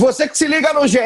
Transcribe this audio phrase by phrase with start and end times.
[0.00, 0.98] Você que se liga no GE,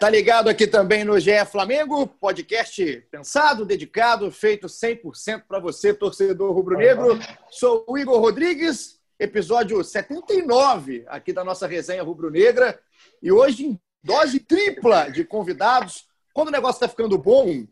[0.00, 6.50] tá ligado aqui também no GE Flamengo, podcast pensado, dedicado, feito 100% para você, torcedor
[6.50, 7.20] rubro-negro.
[7.50, 12.80] Sou o Igor Rodrigues, episódio 79 aqui da nossa resenha rubro-negra.
[13.22, 16.06] E hoje em dose tripla de convidados.
[16.32, 17.66] Quando o negócio está ficando bom,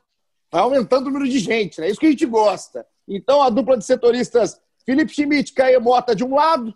[0.52, 1.88] vai aumentando o número de gente, né?
[1.88, 2.86] Isso que a gente gosta.
[3.08, 6.74] Então, a dupla de setoristas Felipe Schmidt, Caio Mota de um lado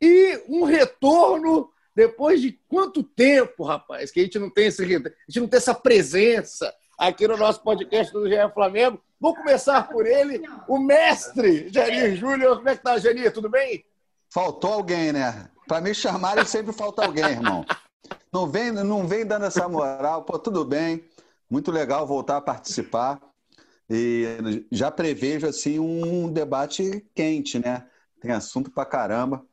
[0.00, 4.86] e um retorno depois de quanto tempo, rapaz, que a gente não tem esse, a
[4.86, 9.00] gente não tem essa presença aqui no nosso podcast do GE Flamengo.
[9.18, 12.56] Vou começar por ele, o mestre Janir Júnior.
[12.56, 12.96] Como é que tá?
[13.32, 13.84] Tudo bem?
[14.32, 15.48] Faltou alguém, né?
[15.66, 17.64] Para me chamarem sempre falta alguém, irmão.
[18.32, 20.24] Não vem, não vem dando essa moral.
[20.24, 21.04] Pô, tudo bem.
[21.50, 23.20] Muito legal voltar a participar.
[23.88, 27.86] E já prevejo assim um debate quente, né?
[28.20, 29.44] Tem assunto pra caramba.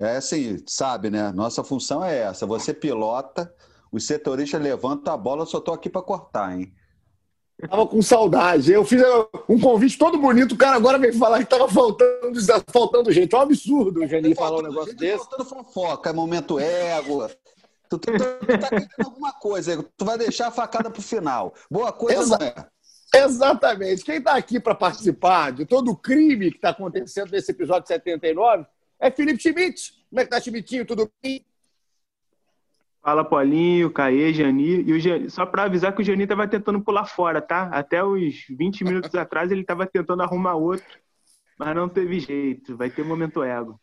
[0.00, 1.32] É assim, sabe, né?
[1.32, 2.46] Nossa função é essa.
[2.46, 3.52] Você pilota,
[3.90, 6.72] os setoristas levantam a bola, eu só tô aqui para cortar, hein?
[7.68, 8.70] Tava com saudade.
[8.70, 9.02] Eu fiz
[9.48, 13.34] um convite todo bonito, o cara agora veio falar que tava faltando, faltando gente.
[13.34, 15.24] É um absurdo o Janir falar um negócio gente, desse.
[15.24, 17.28] Faltando fofoca, é momento ego.
[17.90, 21.52] Tu, tu, tu, tu tá querendo alguma coisa, tu vai deixar a facada pro final.
[21.68, 23.24] Boa coisa Exa é.
[23.24, 24.04] Exatamente.
[24.04, 28.66] Quem está aqui para participar de todo o crime que está acontecendo nesse episódio 79
[29.00, 29.92] é Felipe Schmidt.
[30.08, 30.86] Como é que tá, Schmidtinho?
[30.86, 31.44] Tudo bem?
[33.02, 34.82] Fala, Paulinho, Caê, Jani.
[34.82, 37.64] E o Jani, só para avisar que o Jani estava tentando pular fora, tá?
[37.72, 40.98] Até os 20 minutos atrás ele estava tentando arrumar outro,
[41.58, 42.76] mas não teve jeito.
[42.76, 43.80] Vai ter momento ego.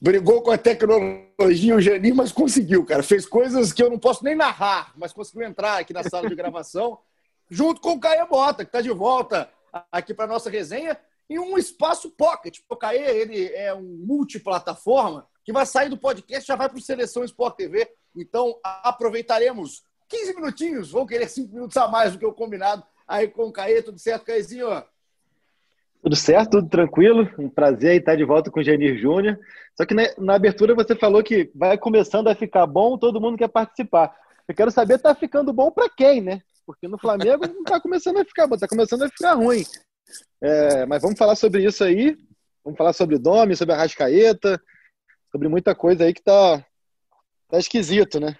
[0.00, 3.02] Brigou com a tecnologia o Jani, mas conseguiu, cara.
[3.02, 6.34] Fez coisas que eu não posso nem narrar, mas conseguiu entrar aqui na sala de
[6.34, 6.98] gravação,
[7.50, 9.50] junto com o Caê Bota, que está de volta
[9.90, 10.96] aqui para nossa resenha,
[11.28, 12.58] em um espaço pocket.
[12.68, 16.82] O Caê ele é um multiplataforma que vai sair do podcast já vai para o
[16.82, 17.90] Seleção Sport TV.
[18.14, 23.28] Então, aproveitaremos 15 minutinhos, vão querer 5 minutos a mais do que o combinado aí
[23.28, 23.82] com o Caê.
[23.82, 24.68] Tudo certo, Caezinho?
[26.02, 27.28] Tudo certo, tudo tranquilo.
[27.38, 29.38] Um prazer estar de volta com o Janir Júnior.
[29.74, 33.38] Só que na, na, abertura você falou que vai começando a ficar bom, todo mundo
[33.38, 34.14] quer participar.
[34.46, 36.40] Eu quero saber, está ficando bom para quem, né?
[36.66, 39.64] Porque no Flamengo não está começando a ficar bom, está começando a ficar ruim.
[40.40, 42.16] É, mas vamos falar sobre isso aí.
[42.64, 44.60] Vamos falar sobre o Domi, sobre a Rascaeta,
[45.32, 46.64] sobre muita coisa aí que tá,
[47.48, 48.36] tá esquisito, né?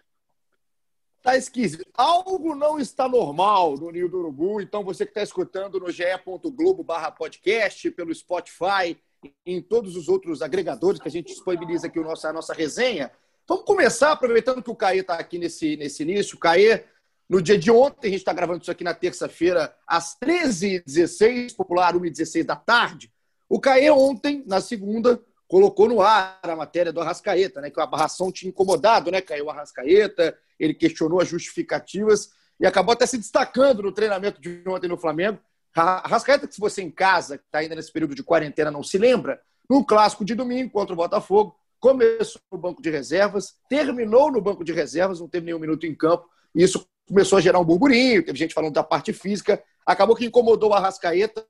[1.22, 1.84] Tá esquisito.
[1.94, 6.84] Algo não está normal no Ninho do Urubu, então você que está escutando no ge.globo
[6.84, 8.96] barra podcast, pelo Spotify,
[9.44, 13.10] em todos os outros agregadores que a gente disponibiliza aqui a nossa, a nossa resenha.
[13.46, 16.36] Vamos começar, aproveitando que o Caê está aqui nesse, nesse início.
[16.36, 16.84] O Caê,
[17.28, 21.94] no dia de ontem, a gente está gravando isso aqui na terça-feira, às 13h16, popular
[21.94, 23.12] 1h16 da tarde.
[23.48, 27.70] O Caê ontem, na segunda, colocou no ar a matéria do Arrascaeta, né?
[27.70, 29.20] Que a barração tinha incomodado, né?
[29.20, 34.62] Caiu o Arrascaeta, ele questionou as justificativas e acabou até se destacando no treinamento de
[34.66, 35.38] ontem no Flamengo.
[35.74, 38.98] Arrascaeta, que se você em casa, que está ainda nesse período de quarentena, não se
[38.98, 44.40] lembra, no clássico de domingo contra o Botafogo, começou no banco de reservas, terminou no
[44.40, 47.64] banco de reservas, não teve nenhum minuto em campo, e isso começou a gerar um
[47.64, 51.44] burburinho, teve gente falando da parte física, acabou que incomodou o Arrascaeta,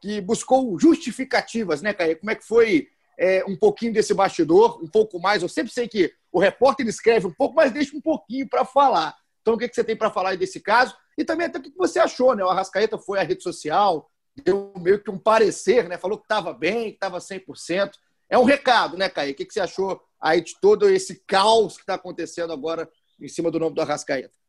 [0.00, 2.18] que buscou justificativas, né, Caio?
[2.18, 2.88] Como é que foi
[3.18, 5.42] é, um pouquinho desse bastidor, um pouco mais.
[5.42, 9.16] Eu sempre sei que o repórter escreve um pouco, mas deixa um pouquinho para falar.
[9.40, 10.96] Então, o que, que você tem para falar desse caso?
[11.16, 12.44] E também até o que você achou, né?
[12.44, 14.10] O Arrascaeta foi à rede social,
[14.42, 15.98] deu meio que um parecer, né?
[15.98, 17.92] Falou que estava bem, que estava 100%.
[18.28, 19.32] É um recado, né, Caio?
[19.32, 22.90] O que, que você achou aí de todo esse caos que está acontecendo agora
[23.20, 24.43] em cima do nome do Arrascaeta?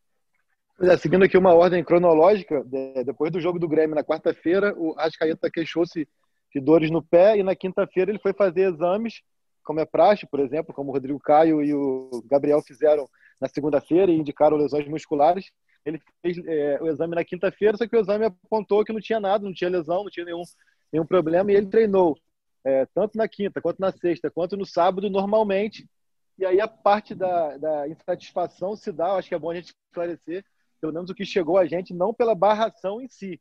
[0.81, 2.61] É, seguindo aqui uma ordem cronológica,
[3.05, 6.07] depois do jogo do Grêmio na quarta-feira, o Arrascaeta queixou-se
[6.53, 9.21] de dores no pé, e na quinta-feira ele foi fazer exames,
[9.63, 13.07] como é praxe, por exemplo, como o Rodrigo Caio e o Gabriel fizeram
[13.39, 15.49] na segunda-feira e indicaram lesões musculares.
[15.85, 19.19] Ele fez é, o exame na quinta-feira, só que o exame apontou que não tinha
[19.19, 20.43] nada, não tinha lesão, não tinha nenhum,
[20.91, 22.17] nenhum problema, e ele treinou
[22.65, 25.87] é, tanto na quinta, quanto na sexta, quanto no sábado, normalmente.
[26.37, 29.73] E aí a parte da, da insatisfação se dá, acho que é bom a gente
[29.89, 30.43] esclarecer,
[30.79, 33.39] pelo menos o que chegou a gente, não pela barração em si,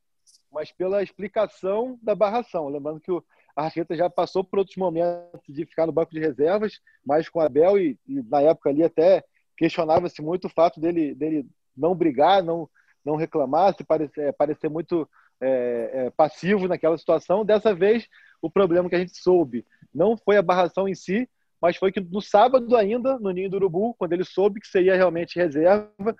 [0.52, 2.68] mas pela explicação da barração.
[2.68, 3.22] Lembrando que o
[3.56, 7.42] Arrascaeta já passou por outros momentos de ficar no banco de reservas, mais com o
[7.42, 9.24] Abel, e, e na época ali até
[9.56, 11.46] questionava-se muito o fato dele, dele
[11.76, 12.68] não brigar, não,
[13.04, 15.08] não reclamar, se parecer, é, parecer muito
[15.40, 17.44] é, é, passivo naquela situação.
[17.44, 18.08] Dessa vez,
[18.40, 21.28] o problema que a gente soube não foi a barração em si,
[21.60, 24.96] mas foi que no sábado ainda, no Ninho do Urubu, quando ele soube que seria
[24.96, 26.14] realmente reserva,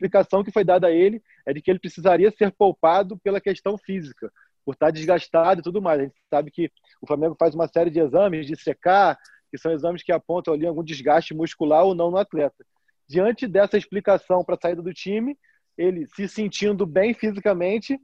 [0.00, 3.76] explicação que foi dada a ele é de que ele precisaria ser poupado pela questão
[3.76, 4.32] física,
[4.64, 6.00] por estar desgastado e tudo mais.
[6.00, 9.18] A gente sabe que o Flamengo faz uma série de exames de secar,
[9.50, 12.64] que são exames que apontam ali algum desgaste muscular ou não no atleta.
[13.06, 15.36] Diante dessa explicação para a saída do time,
[15.76, 17.98] ele se sentindo bem fisicamente,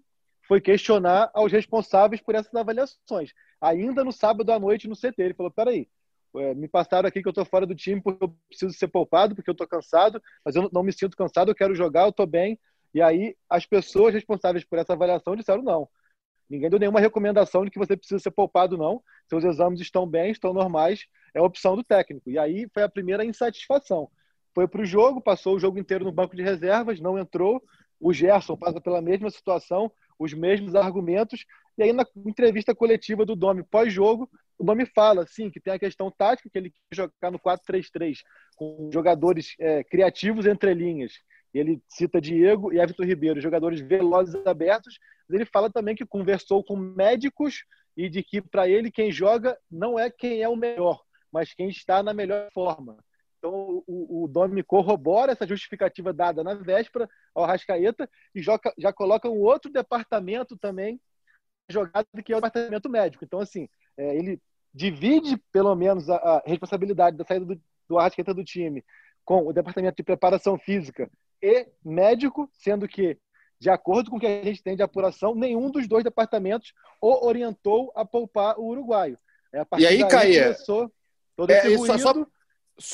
[0.47, 3.33] foi questionar aos responsáveis por essas avaliações.
[3.61, 5.89] Ainda no sábado à noite no CT, ele falou: peraí,
[6.55, 9.51] me passaram aqui que eu estou fora do time porque eu preciso ser poupado, porque
[9.51, 12.59] eu estou cansado, mas eu não me sinto cansado, eu quero jogar, eu estou bem.
[12.95, 15.89] E aí as pessoas responsáveis por essa avaliação disseram não.
[16.49, 19.03] Ninguém deu nenhuma recomendação de que você precisa ser poupado, não.
[19.29, 22.31] Seus exames estão bem, estão normais, é opção do técnico.
[22.31, 24.09] E aí foi a primeira insatisfação.
[24.55, 27.63] Foi para o jogo, passou o jogo inteiro no banco de reservas, não entrou.
[28.01, 31.45] O Gerson passa pela mesma situação, os mesmos argumentos.
[31.79, 34.29] E aí, na entrevista coletiva do Domi pós-jogo,
[34.59, 38.19] o Domi fala, sim, que tem a questão tática, que ele quer jogar no 4-3-3,
[38.57, 41.13] com jogadores é, criativos entre linhas.
[41.53, 44.99] Ele cita Diego e Everton Ribeiro, jogadores velozes abertos.
[45.31, 47.65] Ele fala também que conversou com médicos
[47.97, 51.01] e de que, para ele, quem joga não é quem é o melhor,
[51.33, 52.99] mas quem está na melhor forma.
[53.39, 58.93] Então, o, o Domi corrobora essa justificativa dada na véspera ao Rascaeta e joga, já
[58.93, 61.01] coloca um outro departamento também
[61.69, 63.25] jogado que é o departamento médico.
[63.25, 64.41] Então, assim, é, ele
[64.73, 68.85] divide pelo menos a, a responsabilidade da saída do, do Arrascaeta do time
[69.25, 71.11] com o departamento de preparação física
[71.43, 73.19] e médico, sendo que,
[73.59, 77.27] de acordo com o que a gente tem de apuração, nenhum dos dois departamentos o
[77.27, 79.19] orientou a poupar o uruguaio.
[79.53, 80.55] É, e aí, Caia,
[81.37, 81.99] todo é, esse ruído...
[81.99, 82.27] só, só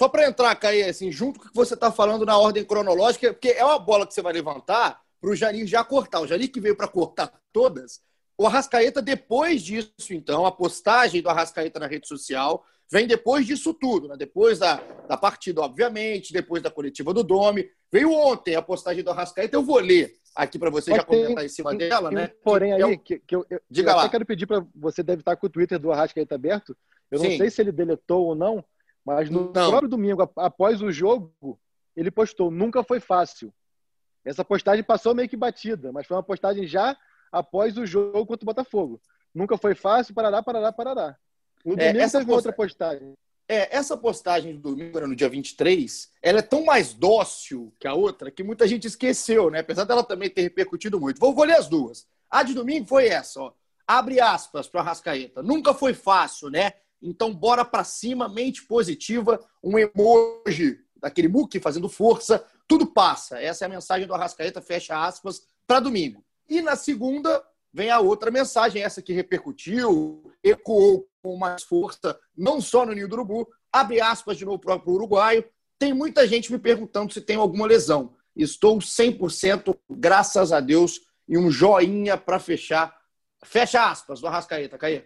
[0.09, 3.49] para entrar, Caia, assim, junto com o que você está falando na ordem cronológica, porque
[3.49, 6.21] é uma bola que você vai levantar para o Janir já cortar.
[6.21, 8.01] O Janir que veio para cortar todas,
[8.37, 13.73] o Arrascaeta, depois disso, então, a postagem do Arrascaeta na rede social vem depois disso
[13.73, 14.17] tudo, né?
[14.19, 14.77] depois da,
[15.09, 17.67] da partida, obviamente, depois da coletiva do Domi.
[17.91, 21.23] Veio ontem a postagem do Arrascaeta, eu vou ler aqui para você Mas já tem,
[21.23, 22.31] comentar em cima tem, dela, tem né?
[22.43, 24.09] Porém, que, aí, que, que eu, eu, Diga eu lá.
[24.09, 26.77] quero pedir para você, deve estar com o Twitter do Arrascaeta aberto.
[27.11, 27.39] Eu não Sim.
[27.39, 28.65] sei se ele deletou ou não,
[29.05, 29.71] mas no não.
[29.71, 31.59] próprio domingo, após o jogo,
[31.97, 33.53] ele postou: nunca foi fácil.
[34.25, 36.97] Essa postagem passou meio que batida, mas foi uma postagem já
[37.31, 39.01] após o jogo contra o Botafogo.
[39.35, 41.17] Nunca foi fácil, parará, parará, parará.
[41.65, 42.37] No é, domingo é, essa teve post...
[42.37, 43.15] outra postagem.
[43.49, 47.95] É, essa postagem do domingo, no dia 23, ela é tão mais dócil que a
[47.95, 49.61] outra que muita gente esqueceu, né?
[49.61, 51.19] Apesar dela também ter repercutido muito.
[51.19, 52.07] Vou, vou ler as duas.
[52.31, 53.53] A de domingo foi essa, ó.
[53.87, 55.43] Abre aspas para Rascaeta.
[55.43, 56.73] Nunca foi fácil, né?
[57.03, 63.41] Então bora para cima, mente positiva, um emoji daquele muque fazendo força, tudo passa.
[63.43, 66.25] Essa é a mensagem do Arrascaeta, fecha aspas, para domingo.
[66.49, 72.61] E na segunda vem a outra mensagem, essa que repercutiu, ecoou com mais força, não
[72.61, 75.45] só no Ninho do Urubu, abre aspas de novo para o uruguaio.
[75.79, 78.15] Tem muita gente me perguntando se tem alguma lesão.
[78.37, 82.95] Estou 100%, graças a Deus, e um joinha para fechar.
[83.45, 85.05] Fecha aspas do Arrascaeta, Caí.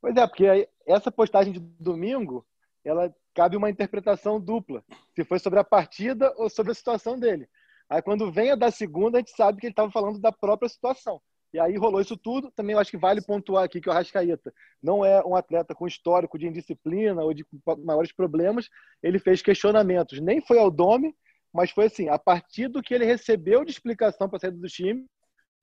[0.00, 2.46] Pois é, porque essa postagem de domingo,
[2.84, 4.84] ela cabe uma interpretação dupla.
[5.14, 7.48] Se foi sobre a partida ou sobre a situação dele.
[7.88, 10.68] Aí quando vem a da segunda, a gente sabe que ele estava falando da própria
[10.68, 11.20] situação.
[11.52, 12.50] E aí rolou isso tudo.
[12.50, 15.86] Também eu acho que vale pontuar aqui que o Arrascaeta não é um atleta com
[15.86, 17.46] histórico de indisciplina ou de
[17.84, 18.68] maiores problemas.
[19.02, 20.20] Ele fez questionamentos.
[20.20, 21.14] Nem foi ao Dome,
[21.52, 24.68] mas foi assim, a partir do que ele recebeu de explicação para a saída do
[24.68, 25.06] time,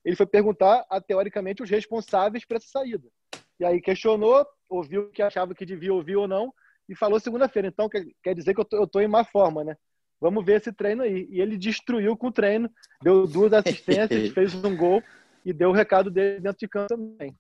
[0.04, 3.08] ele foi perguntar a, teoricamente, os responsáveis para essa saída.
[3.60, 4.46] E aí questionou,
[4.76, 6.54] ouviu o que achava que devia ouvir ou não,
[6.88, 7.68] e falou segunda-feira.
[7.68, 9.76] Então, quer, quer dizer que eu estou em má forma, né?
[10.20, 11.28] Vamos ver esse treino aí.
[11.30, 12.70] E ele destruiu com o treino,
[13.02, 15.04] deu duas assistências, fez um gol
[15.46, 17.36] e deu o recado dele dentro de campo também.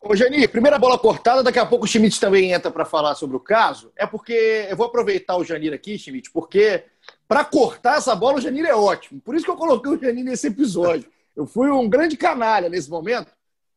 [0.00, 3.36] Ô, Jani, primeira bola cortada, daqui a pouco o Schmidt também entra para falar sobre
[3.36, 3.92] o caso.
[3.94, 6.84] É porque eu vou aproveitar o Janir aqui, Schmidt, porque
[7.28, 9.20] para cortar essa bola o Janir é ótimo.
[9.20, 11.08] Por isso que eu coloquei o Janir nesse episódio.
[11.36, 13.32] Eu fui um grande canalha nesse momento.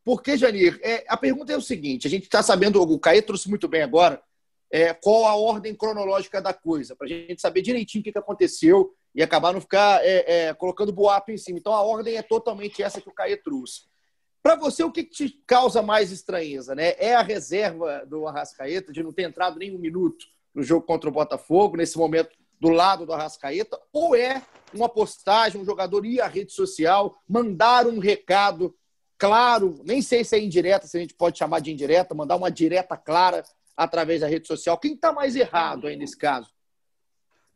[0.05, 3.49] Porque, Janir, é, a pergunta é o seguinte: a gente está sabendo, o Caê trouxe
[3.49, 4.21] muito bem agora,
[4.71, 8.19] é, qual a ordem cronológica da coisa, para a gente saber direitinho o que, que
[8.19, 11.57] aconteceu e acabar não ficar é, é, colocando boato em cima.
[11.57, 13.83] Então a ordem é totalmente essa que o Caê trouxe.
[14.43, 16.75] Para você, o que, que, te causa mais estranheza?
[16.75, 16.93] Né?
[16.99, 21.09] É a reserva do Arrascaeta de não ter entrado nem um minuto no jogo contra
[21.09, 26.21] o Botafogo, nesse momento do lado do Arrascaeta, ou é uma postagem, um jogador ir
[26.21, 28.75] à rede social, mandar um recado
[29.17, 32.51] claro, nem sei se é indireta, se a gente pode chamar de indireta, mandar uma
[32.51, 33.43] direta clara
[33.75, 34.77] através da rede social.
[34.77, 36.49] Quem está mais errado aí nesse caso?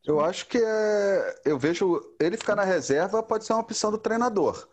[0.05, 1.41] Eu acho que é.
[1.45, 4.67] Eu vejo ele ficar na reserva pode ser uma opção do treinador.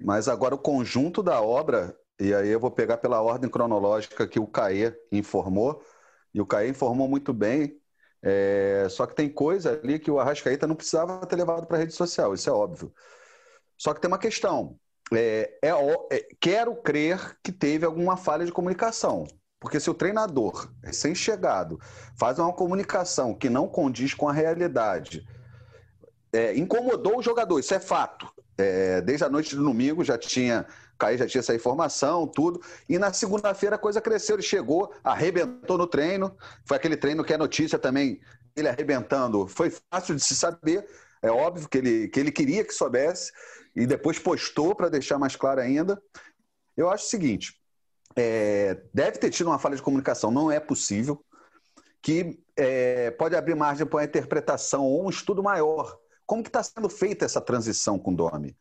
[0.00, 4.38] Mas agora o conjunto da obra, e aí eu vou pegar pela ordem cronológica que
[4.38, 5.82] o Caê informou,
[6.32, 7.80] e o Caê informou muito bem.
[8.22, 8.86] É...
[8.90, 11.92] Só que tem coisa ali que o Arrascaeta não precisava ter levado para a rede
[11.92, 12.92] social, isso é óbvio.
[13.76, 14.78] Só que tem uma questão.
[15.12, 15.70] É, é,
[16.12, 19.26] é, quero crer que teve alguma falha de comunicação.
[19.60, 21.80] Porque se o treinador, recém-chegado,
[22.18, 25.26] faz uma comunicação que não condiz com a realidade,
[26.32, 28.30] é, incomodou o jogador, isso é fato.
[28.58, 30.66] É, desde a noite do domingo já tinha,
[30.98, 32.60] Caí já tinha essa informação, tudo.
[32.88, 36.36] E na segunda-feira a coisa cresceu, ele chegou, arrebentou no treino.
[36.64, 38.20] Foi aquele treino que é notícia também,
[38.54, 39.46] ele arrebentando.
[39.48, 40.86] Foi fácil de se saber,
[41.22, 43.32] é óbvio que ele, que ele queria que soubesse,
[43.74, 46.00] e depois postou para deixar mais claro ainda.
[46.76, 47.60] Eu acho o seguinte:
[48.16, 51.24] é, deve ter tido uma falha de comunicação, não é possível,
[52.00, 55.98] que é, pode abrir margem para uma interpretação ou um estudo maior.
[56.26, 58.56] Como que está sendo feita essa transição com o Domi?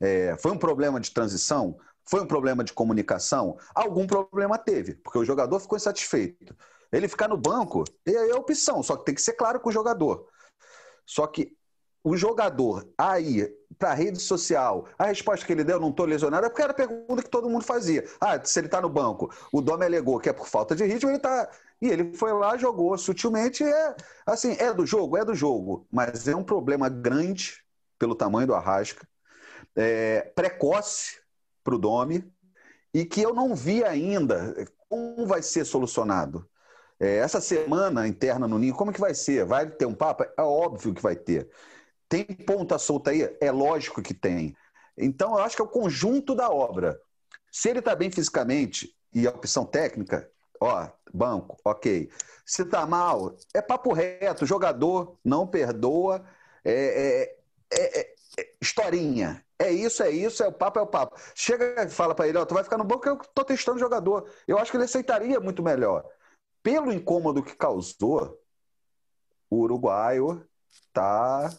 [0.00, 1.78] É, foi um problema de transição?
[2.04, 3.58] Foi um problema de comunicação?
[3.74, 6.56] Algum problema teve, porque o jogador ficou insatisfeito.
[6.90, 10.26] Ele ficar no banco é opção, só que tem que ser claro com o jogador.
[11.04, 11.54] Só que
[12.02, 16.44] o jogador aí para a rede social, a resposta que ele deu, não estou lesionado,
[16.44, 18.04] é porque era a pergunta que todo mundo fazia.
[18.20, 21.10] Ah, se ele está no banco, o Dome alegou que é por falta de ritmo,
[21.10, 21.48] ele está.
[21.80, 23.62] E ele foi lá, jogou sutilmente.
[23.62, 23.94] É,
[24.26, 25.16] assim, é do jogo?
[25.16, 25.86] É do jogo.
[25.92, 27.62] Mas é um problema grande
[27.98, 29.06] pelo tamanho do Arrasca,
[29.76, 31.20] é, precoce
[31.62, 32.24] para o Dome,
[32.92, 34.54] e que eu não vi ainda
[34.88, 36.48] como vai ser solucionado.
[36.98, 39.44] É, essa semana interna no Ninho, como que vai ser?
[39.44, 40.24] Vai ter um papo?
[40.24, 41.48] É óbvio que vai ter.
[42.08, 43.36] Tem ponta solta aí?
[43.40, 44.56] É lógico que tem.
[44.96, 47.00] Então, eu acho que é o conjunto da obra.
[47.50, 52.10] Se ele está bem fisicamente e a opção técnica, ó, banco, ok.
[52.44, 54.46] Se está mal, é papo reto.
[54.46, 56.24] Jogador não perdoa.
[56.64, 57.38] É, é,
[57.70, 59.44] é, é, é historinha.
[59.58, 61.20] É isso, é isso, é o papo, é o papo.
[61.34, 63.80] Chega e fala para ele, ó, tu vai ficar no banco que eu tô testando
[63.80, 64.30] jogador.
[64.46, 66.04] Eu acho que ele aceitaria muito melhor.
[66.62, 68.40] Pelo incômodo que causou,
[69.50, 70.46] o uruguaio
[70.92, 71.50] tá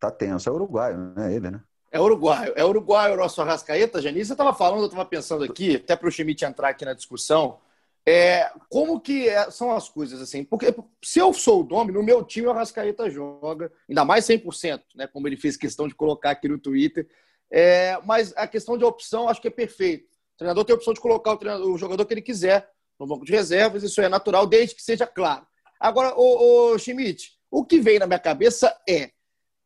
[0.00, 0.48] tá tenso.
[0.48, 1.34] É uruguaio, né?
[1.34, 1.60] Ele, né?
[1.92, 2.52] É uruguaio.
[2.56, 4.26] É uruguaio o nosso Arrascaeta, Janice.
[4.26, 7.58] Você estava falando, eu estava pensando aqui, até para o Schmidt entrar aqui na discussão,
[8.06, 10.42] é, como que é, são as coisas assim?
[10.42, 14.80] Porque se eu sou o Domi, no meu time o Arrascaeta joga, ainda mais 100%,
[14.94, 17.06] né, como ele fez questão de colocar aqui no Twitter.
[17.52, 20.08] É, mas a questão de opção acho que é perfeito.
[20.34, 23.24] O treinador tem a opção de colocar o, o jogador que ele quiser no banco
[23.24, 25.46] de reservas, isso é natural, desde que seja claro.
[25.80, 29.10] Agora, o, Schmidt, o que vem na minha cabeça é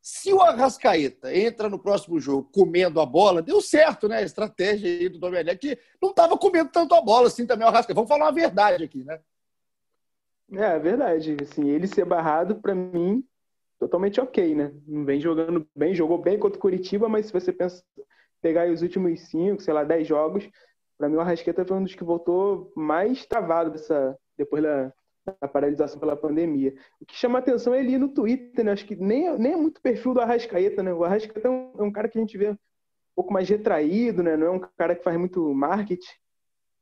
[0.05, 4.17] se o Arrascaeta entra no próximo jogo comendo a bola, deu certo, né?
[4.17, 7.69] A estratégia aí do Domenech, que não estava comendo tanto a bola assim também o
[7.69, 7.95] Arrascaeta.
[7.95, 9.19] Vamos falar uma verdade aqui, né?
[10.53, 11.35] É, é verdade.
[11.41, 13.25] Assim, ele ser barrado, para mim,
[13.79, 14.71] totalmente ok, né?
[14.85, 17.83] Não vem jogando bem, jogou bem contra o Curitiba, mas se você pensa,
[18.43, 20.47] pegar os últimos cinco, sei lá, dez jogos,
[20.99, 24.93] para mim o Arrascaeta foi um dos que voltou mais travado dessa, depois da,
[25.41, 26.75] a paralisação pela pandemia.
[26.99, 28.71] O que chama atenção é ele no Twitter, né?
[28.71, 30.93] Acho que nem, nem é muito perfil do Arrascaeta, né?
[30.93, 32.57] O Arrascaeta é um, é um cara que a gente vê um
[33.15, 34.37] pouco mais retraído, né?
[34.37, 36.13] Não é um cara que faz muito marketing.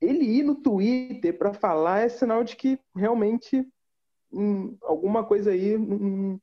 [0.01, 3.65] Ele ir no Twitter para falar é sinal de que realmente
[4.31, 6.39] hum, alguma coisa aí não,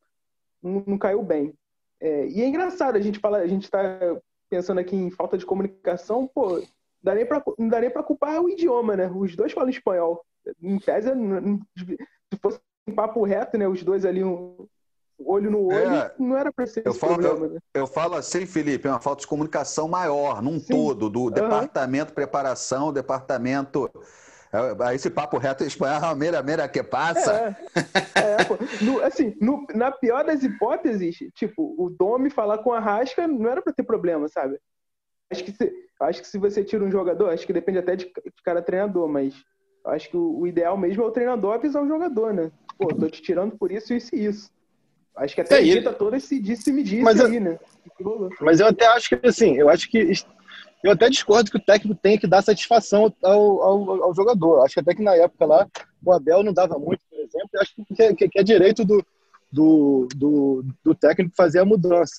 [0.63, 1.55] não, não caiu bem.
[2.01, 3.99] É, e é engraçado, a gente fala, a gente está
[4.49, 9.11] pensando aqui em falta de comunicação, pô, não dá nem para culpar o idioma, né?
[9.15, 10.25] Os dois falam espanhol
[10.63, 11.11] em tese,
[12.33, 13.69] se fosse um papo reto, né?
[13.69, 14.67] Os dois ali, um
[15.25, 17.61] olho no olho, é, não era para ser eu falo, problema, eu, né?
[17.75, 20.73] eu, falo assim, Felipe, é uma falta de comunicação maior, num Sim.
[20.73, 21.31] todo, do uhum.
[21.31, 23.91] departamento de preparação, departamento.
[24.53, 27.57] É, esse papo reto espanhol, meira, meira que passa.
[28.17, 32.73] É, é pô, no, assim, no, na pior das hipóteses, tipo, o Domi falar com
[32.73, 34.59] a Rasca não era para ter problema, sabe?
[35.31, 38.07] Acho que, se, acho que se você tira um jogador, acho que depende até de,
[38.07, 39.35] de cada treinador, mas
[39.87, 42.51] Acho que o, o, ideal mesmo é o treinador avisar o jogador, né?
[42.79, 44.51] Pô, tô te tirando por isso, isso e isso.
[45.17, 47.59] Acho que até é, evita todo esse disse-me disse mas aí, eu, né?
[48.41, 50.13] Mas eu até acho que, assim, eu acho que.
[50.83, 54.65] Eu até discordo que o técnico tem que dar satisfação ao, ao, ao jogador.
[54.65, 55.69] Acho que até que na época lá
[56.03, 57.49] o Abel não dava muito, por exemplo.
[57.57, 59.05] Acho que, que, que é direito do,
[59.53, 62.17] do, do, do técnico fazer a mudança.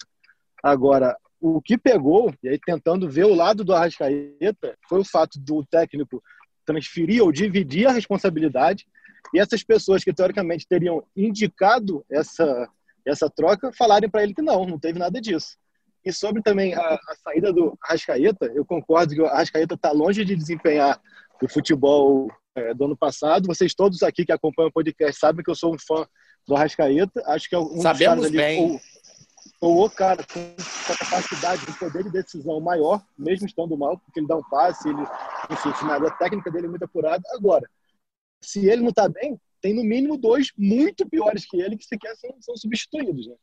[0.62, 5.40] Agora, o que pegou, e aí tentando ver o lado do Arrascaeta, foi o fato
[5.40, 6.22] do técnico
[6.66, 8.86] transferir ou dividir a responsabilidade
[9.34, 12.70] e essas pessoas que teoricamente teriam indicado essa
[13.06, 15.58] essa troca falarem para ele que não, não teve nada disso.
[16.04, 20.26] E sobre também a, a saída do Arrascaeta, eu concordo que o Arrascaeta está longe
[20.26, 21.00] de desempenhar
[21.42, 23.48] o futebol é, do ano passado.
[23.48, 26.08] Vocês todos aqui que acompanham o podcast sabem que eu sou um fã
[26.48, 27.22] do Arrascaeta.
[27.26, 28.62] Acho que é um Sabemos ali, bem.
[28.62, 28.82] Ou,
[29.62, 30.40] ou o cara com
[30.92, 34.90] a capacidade de poder de decisão maior, mesmo estando mal, porque ele dá um passe,
[34.90, 35.02] ele,
[35.52, 37.24] enfim, a técnica dele é muito apurada.
[37.36, 37.70] Agora,
[38.42, 42.16] se ele não está bem, tem no mínimo dois muito piores que ele que sequer
[42.16, 43.28] são, são substituídos.
[43.28, 43.36] Né?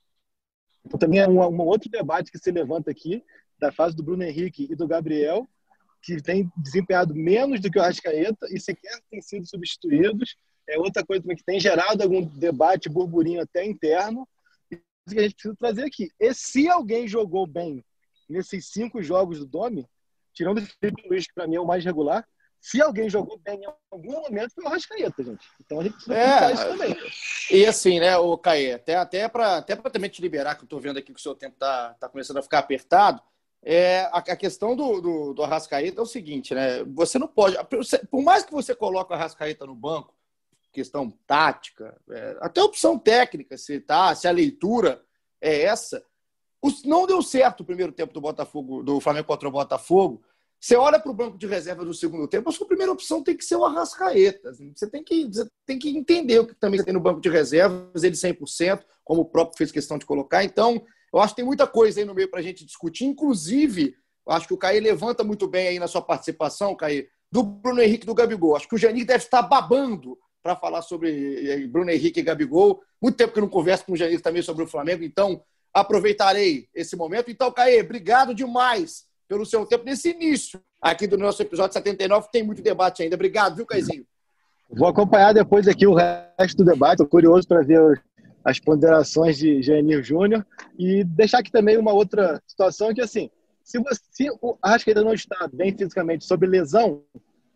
[0.84, 3.22] Então também é um, um outro debate que se levanta aqui
[3.56, 5.46] da fase do Bruno Henrique e do Gabriel,
[6.02, 10.36] que tem desempenhado menos do que o Arrascaeta e sequer têm sido substituídos.
[10.68, 14.26] É outra coisa também que tem gerado algum debate, burburinho até interno,
[15.14, 16.10] que a gente precisa trazer aqui.
[16.18, 17.84] E se alguém jogou bem
[18.28, 19.86] nesses cinco jogos do Domi,
[20.32, 22.26] tirando o Felipe Luiz, que para mim é o mais regular,
[22.60, 25.46] se alguém jogou bem em algum momento, foi o Rascaeta, gente.
[25.64, 26.96] Então a gente precisa é, isso também.
[27.50, 30.80] E assim, né, o Caê, até, até para até também te liberar, que eu estou
[30.80, 33.22] vendo aqui que o seu tempo está tá começando a ficar apertado,
[33.62, 36.84] é, a, a questão do, do, do Arrascaeta é o seguinte, né?
[36.84, 37.56] Você não pode.
[38.10, 40.14] Por mais que você coloque o Arrascaeta no banco,
[40.72, 45.02] questão tática, é, até opção técnica, se, tá, se a leitura
[45.40, 46.04] é essa.
[46.84, 50.22] não deu certo o primeiro tempo do Botafogo, do Flamengo contra o Botafogo.
[50.60, 53.36] Você olha para o banco de reserva do segundo tempo, a sua primeira opção tem
[53.36, 54.52] que ser o Arrascaeta.
[54.52, 58.02] Você tem que, você tem que entender o que também tem no banco de reservas,
[58.02, 60.42] ele 100%, como o próprio fez questão de colocar.
[60.42, 63.04] Então, eu acho que tem muita coisa aí no meio para a gente discutir.
[63.04, 63.94] Inclusive,
[64.26, 68.06] acho que o Caí levanta muito bem aí na sua participação, Caí, do Bruno Henrique
[68.06, 68.56] do Gabigol.
[68.56, 72.82] Acho que o Janir deve estar babando para falar sobre eh, Bruno Henrique e Gabigol.
[73.00, 75.42] Muito tempo que não converso com o Janir também sobre o Flamengo, então
[75.72, 77.30] aproveitarei esse momento.
[77.30, 82.42] Então, Caê, obrigado demais pelo seu tempo nesse início aqui do nosso episódio 79, tem
[82.42, 83.14] muito debate ainda.
[83.14, 84.06] Obrigado, viu, Caizinho?
[84.70, 86.94] Vou acompanhar depois aqui o resto do debate.
[86.94, 88.02] Estou curioso para ver
[88.44, 90.46] as ponderações de Janir Júnior
[90.78, 93.30] e deixar aqui também uma outra situação que, assim,
[93.62, 97.02] se, você, se o Arrascaeta não está bem fisicamente sob lesão,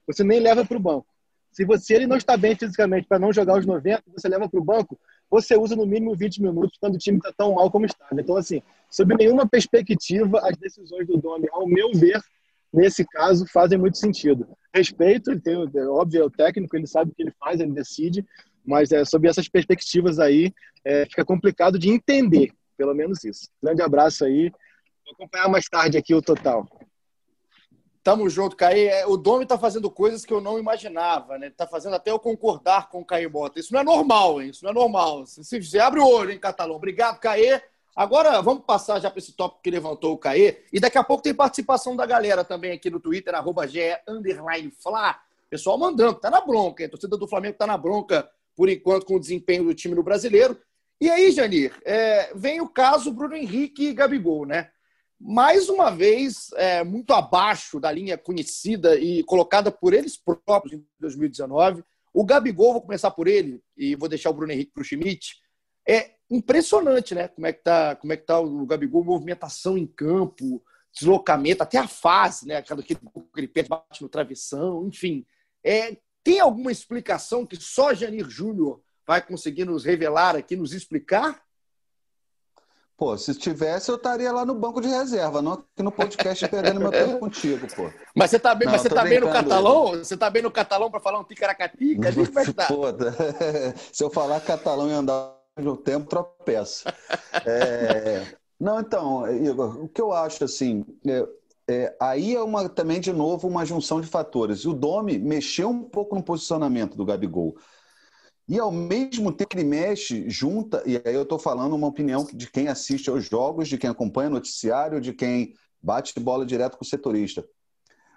[0.06, 1.06] você nem leva para o banco.
[1.52, 4.58] Se você ele não está bem fisicamente para não jogar os 90, você leva para
[4.58, 4.98] o banco,
[5.30, 8.06] você usa no mínimo 20 minutos quando o time está tão mal como está.
[8.12, 12.20] Então, assim, sob nenhuma perspectiva, as decisões do Domi, ao meu ver,
[12.72, 14.48] nesse caso, fazem muito sentido.
[14.74, 17.72] Respeito, ele tem, é óbvio, é o técnico, ele sabe o que ele faz, ele
[17.72, 18.26] decide,
[18.64, 20.52] mas é, sob essas perspectivas aí,
[20.84, 23.48] é, fica complicado de entender, pelo menos isso.
[23.62, 24.50] Grande abraço aí.
[25.04, 26.66] Vou acompanhar mais tarde aqui o total.
[28.02, 28.86] Tamo junto, Caí.
[28.86, 31.50] É, o Domi tá fazendo coisas que eu não imaginava, né?
[31.50, 33.60] Tá fazendo até eu concordar com o Caí Bota.
[33.60, 34.50] Isso não é normal, hein?
[34.50, 35.24] Isso não é normal.
[35.26, 36.74] Se você abre o olho, hein, Catalão?
[36.74, 37.60] Obrigado, Caí.
[37.94, 40.62] Agora vamos passar já para esse tópico que levantou o Caê.
[40.72, 43.64] E daqui a pouco tem participação da galera também aqui no Twitter, arroba
[44.80, 45.20] Fla.
[45.48, 46.86] Pessoal mandando, tá na bronca, hein?
[46.86, 50.02] A torcida do Flamengo tá na bronca, por enquanto, com o desempenho do time no
[50.02, 50.58] brasileiro.
[50.98, 54.70] E aí, Janir, é, vem o caso Bruno Henrique e Gabigol, né?
[55.24, 60.84] Mais uma vez, é, muito abaixo da linha conhecida e colocada por eles próprios em
[60.98, 61.84] 2019.
[62.12, 65.36] O Gabigol, vou começar por ele e vou deixar o Bruno Henrique para o Schmidt.
[65.88, 67.28] É impressionante, né?
[67.28, 70.60] Como é que tá, como é que tá o Gabigol, movimentação em campo,
[70.92, 72.56] deslocamento, até a fase, né?
[72.56, 72.96] Aquela que
[73.36, 75.24] ele pede, bate no travessão, enfim.
[75.62, 81.40] É, tem alguma explicação que só Janir Júnior vai conseguir nos revelar aqui, nos explicar?
[83.02, 86.78] Pô, se tivesse, eu estaria lá no banco de reserva, não aqui no podcast perdendo
[86.78, 87.90] meu tempo contigo, pô.
[88.14, 89.88] Mas você tá bem, não, mas você tá bem no catalão?
[89.98, 92.08] Você tá bem no catalão para falar um ticaracatica?
[92.08, 92.68] A gente vai estar.
[93.92, 96.84] se eu falar catalão e andar no tempo, tropeço.
[97.44, 98.24] É...
[98.60, 101.26] Não, então, Igor, o que eu acho assim, é,
[101.68, 104.60] é, aí é uma, também, de novo, uma junção de fatores.
[104.60, 107.56] E o Domi mexeu um pouco no posicionamento do Gabigol.
[108.52, 112.50] E ao mesmo tempo ele mexe, junta, e aí eu estou falando uma opinião de
[112.50, 116.84] quem assiste aos jogos, de quem acompanha o noticiário, de quem bate bola direto com
[116.84, 117.42] o setorista.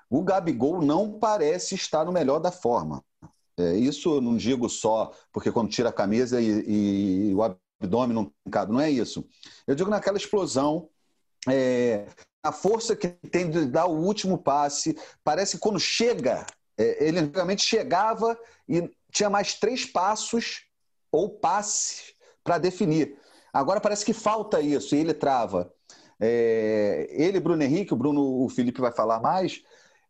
[0.10, 3.02] O Gabigol não parece estar no melhor da forma.
[3.56, 8.14] É, isso eu não digo só porque quando tira a camisa e, e o abdômen
[8.14, 9.26] não cabe, não é isso.
[9.66, 10.90] Eu digo naquela explosão,
[11.48, 12.08] é,
[12.44, 16.46] a força que tem de dar o último passe, parece que quando chega,
[16.78, 20.66] é, ele realmente chegava e tinha mais três passos
[21.10, 23.18] ou passes para definir.
[23.54, 25.74] Agora parece que falta isso e ele trava.
[26.20, 29.64] É, ele, Bruno Henrique, o Bruno, o Felipe vai falar mais.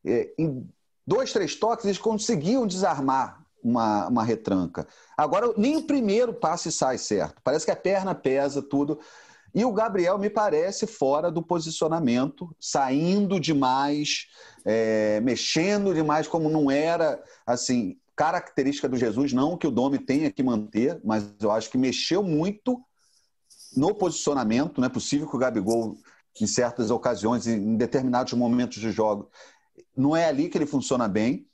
[0.04, 0.68] É, em
[1.06, 4.88] dois, três toques eles conseguiam desarmar uma, uma retranca.
[5.16, 7.40] Agora nem o primeiro passe sai certo.
[7.44, 9.00] Parece que a perna pesa tudo.
[9.54, 14.28] E o Gabriel me parece fora do posicionamento, saindo demais,
[14.66, 20.32] é, mexendo demais, como não era assim característica do Jesus, não que o Domi tenha
[20.32, 22.82] que manter, mas eu acho que mexeu muito
[23.76, 24.80] no posicionamento.
[24.80, 25.98] Não é possível que o Gabigol,
[26.40, 29.30] em certas ocasiões, em determinados momentos de jogo,
[29.96, 31.48] não é ali que ele funciona bem.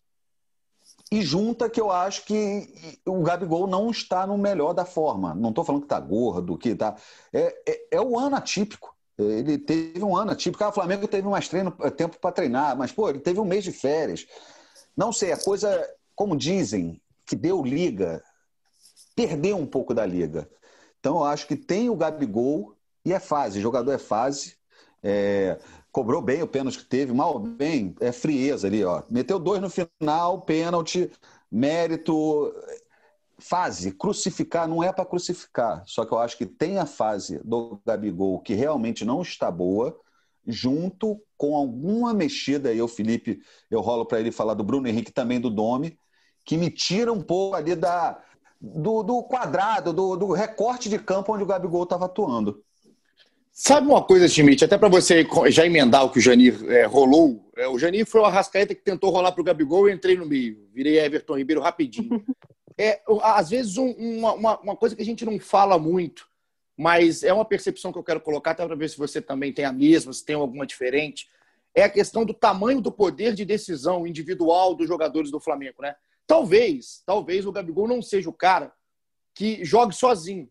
[1.11, 5.35] E junta que eu acho que o Gabigol não está no melhor da forma.
[5.35, 6.95] Não estou falando que está gordo, que está.
[7.33, 8.95] É, é, é o ano atípico.
[9.17, 10.63] Ele teve um ano atípico.
[10.63, 13.63] Ah, o Flamengo teve mais treino, tempo para treinar, mas, pô, ele teve um mês
[13.63, 14.25] de férias.
[14.95, 18.23] Não sei, a coisa, como dizem, que deu liga,
[19.15, 20.49] perdeu um pouco da liga.
[20.99, 23.59] Então, eu acho que tem o Gabigol e é fase.
[23.59, 24.55] O jogador é fase.
[25.03, 25.59] É,
[25.91, 29.03] cobrou bem o pênalti que teve, mal bem, é frieza ali, ó.
[29.09, 31.11] Meteu dois no final, pênalti,
[31.51, 32.53] mérito,
[33.37, 33.91] fase.
[33.91, 38.39] Crucificar não é para crucificar, só que eu acho que tem a fase do Gabigol
[38.39, 39.99] que realmente não está boa,
[40.45, 45.11] junto com alguma mexida, aí o Felipe, eu rolo para ele falar do Bruno Henrique
[45.11, 45.97] também do Domi,
[46.43, 48.21] que me tira um pouco ali da,
[48.59, 52.63] do, do quadrado, do, do recorte de campo onde o Gabigol estava atuando.
[53.51, 57.51] Sabe uma coisa, Schmidt, até para você já emendar o que o Janir é, rolou,
[57.57, 60.25] é, o Janir foi o Arrascaeta que tentou rolar para o Gabigol e entrei no
[60.25, 62.23] meio, virei Everton Ribeiro rapidinho.
[62.79, 66.29] é, às vezes, um, uma, uma coisa que a gente não fala muito,
[66.77, 69.65] mas é uma percepção que eu quero colocar, até para ver se você também tem
[69.65, 71.27] a mesma, se tem alguma diferente,
[71.75, 75.93] é a questão do tamanho do poder de decisão individual dos jogadores do Flamengo, né?
[76.27, 78.71] Talvez, talvez o Gabigol não seja o cara
[79.33, 80.49] que jogue sozinho.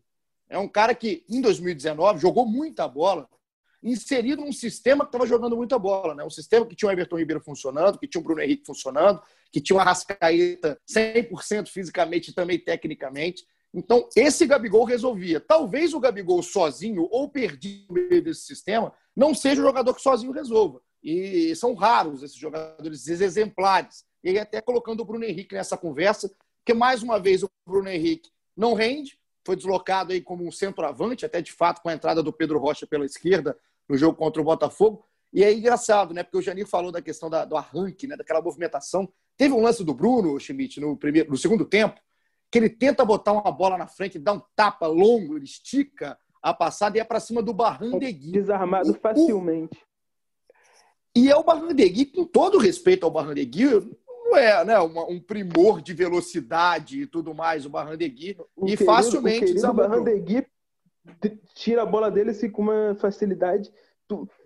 [0.49, 3.27] É um cara que, em 2019, jogou muita bola,
[3.81, 6.13] inserido num sistema que estava jogando muita bola.
[6.13, 6.23] Né?
[6.23, 9.61] Um sistema que tinha o Everton Ribeiro funcionando, que tinha o Bruno Henrique funcionando, que
[9.61, 13.45] tinha o Arrascaeta 100% fisicamente e também tecnicamente.
[13.73, 15.39] Então, esse Gabigol resolvia.
[15.39, 20.01] Talvez o Gabigol sozinho ou perdido no meio desse sistema não seja o jogador que
[20.01, 20.81] sozinho resolva.
[21.01, 24.03] E são raros esses jogadores exemplares.
[24.23, 28.29] E até colocando o Bruno Henrique nessa conversa, porque mais uma vez o Bruno Henrique
[28.55, 32.31] não rende, foi deslocado aí como um centroavante, até de fato com a entrada do
[32.31, 33.57] Pedro Rocha pela esquerda
[33.89, 35.03] no jogo contra o Botafogo.
[35.33, 36.23] E é engraçado, né?
[36.23, 38.15] Porque o Janir falou da questão da, do arranque, né?
[38.15, 39.11] daquela movimentação.
[39.37, 41.99] Teve um lance do Bruno Schmidt no, primeiro, no segundo tempo,
[42.51, 46.53] que ele tenta botar uma bola na frente, dá um tapa longo, ele estica a
[46.53, 48.31] passada e é para cima do Barrandegui.
[48.31, 49.79] Desarmado facilmente.
[51.15, 53.65] E é o Barrandegui, com todo respeito ao Barrandegui,
[54.31, 58.77] não é né, uma, um primor de velocidade e tudo mais, o Barrandegui, o e
[58.77, 60.47] querido, facilmente o Barrandegui
[61.53, 63.71] tira a bola dele assim, com uma facilidade.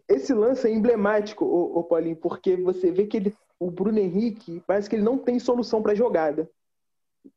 [0.08, 4.90] Esse lance é emblemático, o, Paulinho, porque você vê que ele, o Bruno Henrique parece
[4.90, 6.50] que ele não tem solução para jogada.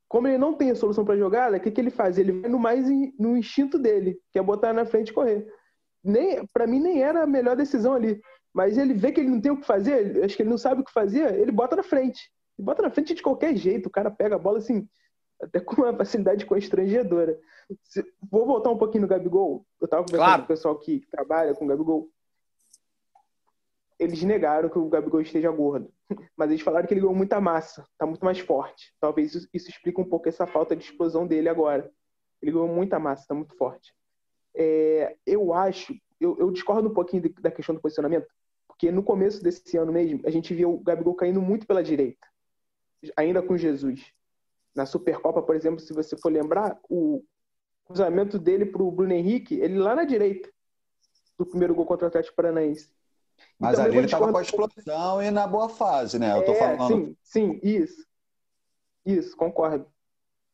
[0.07, 2.19] Como ele não tem a solução para jogada, o que, que ele faz?
[2.19, 2.87] Ele vai no mais
[3.19, 5.47] no instinto dele, que é botar na frente e correr.
[6.03, 8.21] Nem, para mim nem era a melhor decisão ali,
[8.55, 10.81] mas ele vê que ele não tem o que fazer, acho que ele não sabe
[10.81, 12.31] o que fazer, ele bota na frente.
[12.59, 13.87] E bota na frente de qualquer jeito.
[13.87, 14.89] O cara pega a bola assim,
[15.41, 17.39] até com uma facilidade constrangedora.
[18.31, 19.65] Vou voltar um pouquinho no Gabigol.
[19.81, 20.43] Eu estava conversando claro.
[20.43, 22.11] com o pessoal que trabalha com o Gabigol.
[23.99, 25.93] Eles negaram que o Gabigol esteja gordo.
[26.37, 28.95] Mas eles falaram que ele ganhou muita massa, está muito mais forte.
[29.01, 31.91] Talvez isso, isso explique um pouco essa falta de explosão dele agora.
[32.41, 33.93] Ele ganhou muita massa, está muito forte.
[34.55, 38.27] É, eu acho, eu, eu, discordo um pouquinho da questão do posicionamento,
[38.67, 42.27] porque no começo desse ano mesmo, a gente viu o Gabigol caindo muito pela direita
[43.17, 44.13] ainda com Jesus.
[44.75, 47.25] Na Supercopa, por exemplo, se você for lembrar, o
[47.85, 50.49] cruzamento dele para o Bruno Henrique, ele lá na direita
[51.39, 52.91] do primeiro gol contra o Atlético Paranaense.
[53.59, 56.37] Mas ali ele estava com a explosão e na boa fase, né?
[56.37, 56.89] Eu tô é, falando.
[56.89, 58.07] Sim, sim, isso.
[59.07, 59.87] Isso, concordo.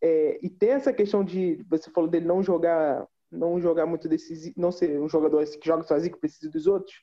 [0.01, 4.55] É, e tem essa questão de, você falou dele não jogar, não jogar muito decisivo,
[4.57, 7.03] não ser um jogador que joga sozinho, que precisa dos outros.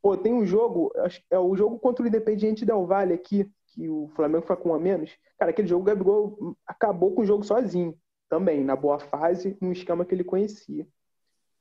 [0.00, 0.92] Pô, tem um jogo,
[1.30, 4.74] é o jogo contra o Independiente Del Valle aqui, que o Flamengo foi com um
[4.74, 5.16] a menos.
[5.38, 7.96] Cara, aquele jogo o Gabigol acabou com o jogo sozinho,
[8.28, 10.86] também, na boa fase, num esquema que ele conhecia.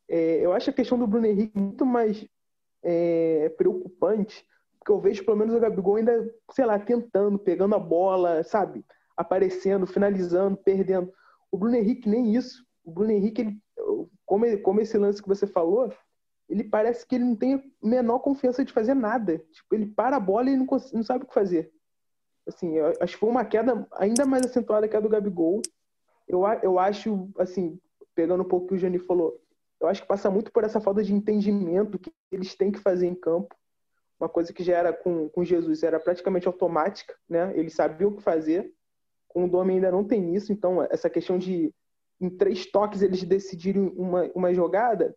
[0.10, 2.26] É, eu acho a questão do Bruno Henrique muito mais
[2.84, 4.46] é, preocupante,
[4.80, 8.86] porque eu vejo pelo menos o Gabigol ainda, sei lá, tentando, pegando a bola, sabe?
[9.16, 11.12] Aparecendo, finalizando, perdendo.
[11.52, 12.66] O Bruno Henrique nem isso.
[12.84, 13.58] O Bruno Henrique, ele,
[14.26, 15.92] como, como esse lance que você falou,
[16.50, 19.40] ele parece que ele não tem a menor confiança de fazer nada.
[19.52, 21.72] Tipo, ele para a bola e não, não sabe o que fazer.
[22.48, 25.62] Assim, acho que foi uma queda ainda mais acentuada que a do Gabigol.
[26.28, 27.80] Eu, eu acho, assim,
[28.16, 29.40] pegando um pouco o que o Jani falou,
[29.80, 33.08] eu acho que passa muito por essa falta de entendimento que eles têm que fazer
[33.08, 33.56] em campo.
[34.20, 37.54] Uma coisa que já era com, com Jesus, era praticamente automática, né?
[37.56, 38.74] Eles sabiam o que fazer.
[39.28, 41.72] Com o Dome ainda não tem isso, então essa questão de
[42.20, 45.16] em três toques eles decidirem uma, uma jogada,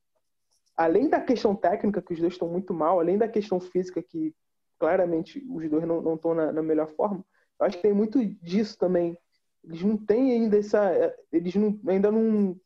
[0.77, 4.35] além da questão técnica, que os dois estão muito mal, além da questão física, que
[4.81, 7.25] claramente os dois não estão na, na, melhor forma.
[7.59, 9.16] Eu acho que tem muito disso também.
[9.62, 11.14] Eles não têm ainda essa.
[11.31, 12.59] Eles não, ainda não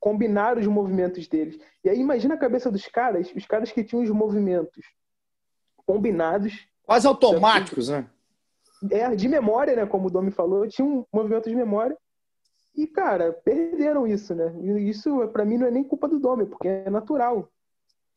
[0.00, 1.58] combinaram os movimentos deles.
[1.82, 4.84] E aí imagina a cabeça dos caras, os caras que tinham os movimentos
[5.86, 6.68] combinados.
[6.84, 8.10] Quase automáticos, né?
[8.90, 9.86] é, de memória, né?
[9.86, 11.96] Como o Domi falou, tinha um movimento de memória.
[12.74, 14.52] E, cara, perderam isso, né?
[14.60, 17.48] E isso, para mim, não é nem culpa do Domi, porque é natural.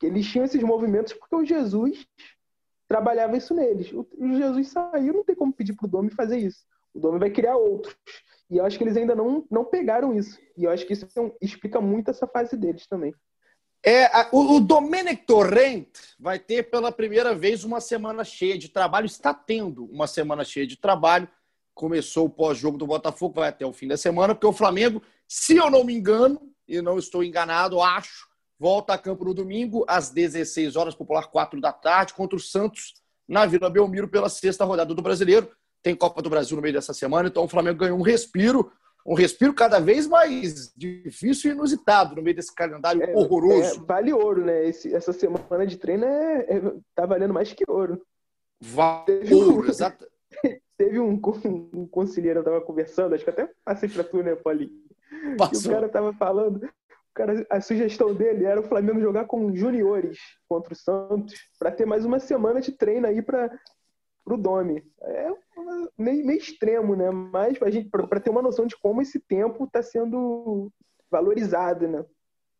[0.02, 2.06] Eles tinham esses movimentos porque o Jesus
[2.88, 3.92] trabalhava isso neles.
[3.92, 6.64] O Jesus saiu, não tem como pedir pro Domi fazer isso.
[6.94, 7.94] O Domi vai criar outros.
[8.50, 10.38] E eu acho que eles ainda não, não pegaram isso.
[10.56, 13.14] E eu acho que isso é explica muito essa fase deles também.
[13.84, 15.86] É, o, o Domenic Torrent
[16.18, 20.66] vai ter pela primeira vez uma semana cheia de trabalho, está tendo uma semana cheia
[20.66, 21.28] de trabalho.
[21.74, 25.56] Começou o pós-jogo do Botafogo, vai até o fim da semana, porque o Flamengo, se
[25.56, 28.27] eu não me engano, e não estou enganado, acho,
[28.58, 32.94] volta a campo no domingo, às 16 horas, popular 4 da tarde, contra o Santos,
[33.26, 35.50] na Vila Belmiro, pela sexta rodada do Brasileiro.
[35.82, 38.70] Tem Copa do Brasil no meio dessa semana, então o Flamengo ganhou um respiro
[39.08, 43.80] um respiro cada vez mais difícil e inusitado no meio desse calendário é, horroroso.
[43.80, 44.66] É, vale ouro, né?
[44.66, 48.02] Esse, essa semana de treino é, é, tá valendo mais que ouro.
[48.60, 50.06] Vale ouro, um, exato.
[50.76, 51.18] Teve um,
[51.72, 54.86] um conselheiro, eu tava conversando, acho que até passei pra tu, né, Paulinho?
[55.36, 56.68] o cara tava falando,
[57.18, 61.84] cara, a sugestão dele era o Flamengo jogar com juniores contra o Santos para ter
[61.84, 63.50] mais uma semana de treino aí para
[64.24, 64.84] pro Domi.
[65.02, 65.32] É
[65.98, 67.10] meio, meio extremo, né?
[67.10, 67.58] Mas
[67.90, 70.70] para ter uma noção de como esse tempo está sendo
[71.10, 72.04] valorizado, né?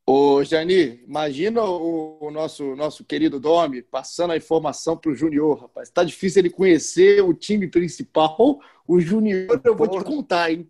[0.05, 5.61] Ô, Jani, imagina o, o, nosso, nosso querido Domi passando a informação para o Júnior,
[5.61, 5.91] rapaz.
[5.91, 8.59] Tá difícil ele conhecer o time principal.
[8.87, 10.69] O Júnior, eu vou te contar, hein?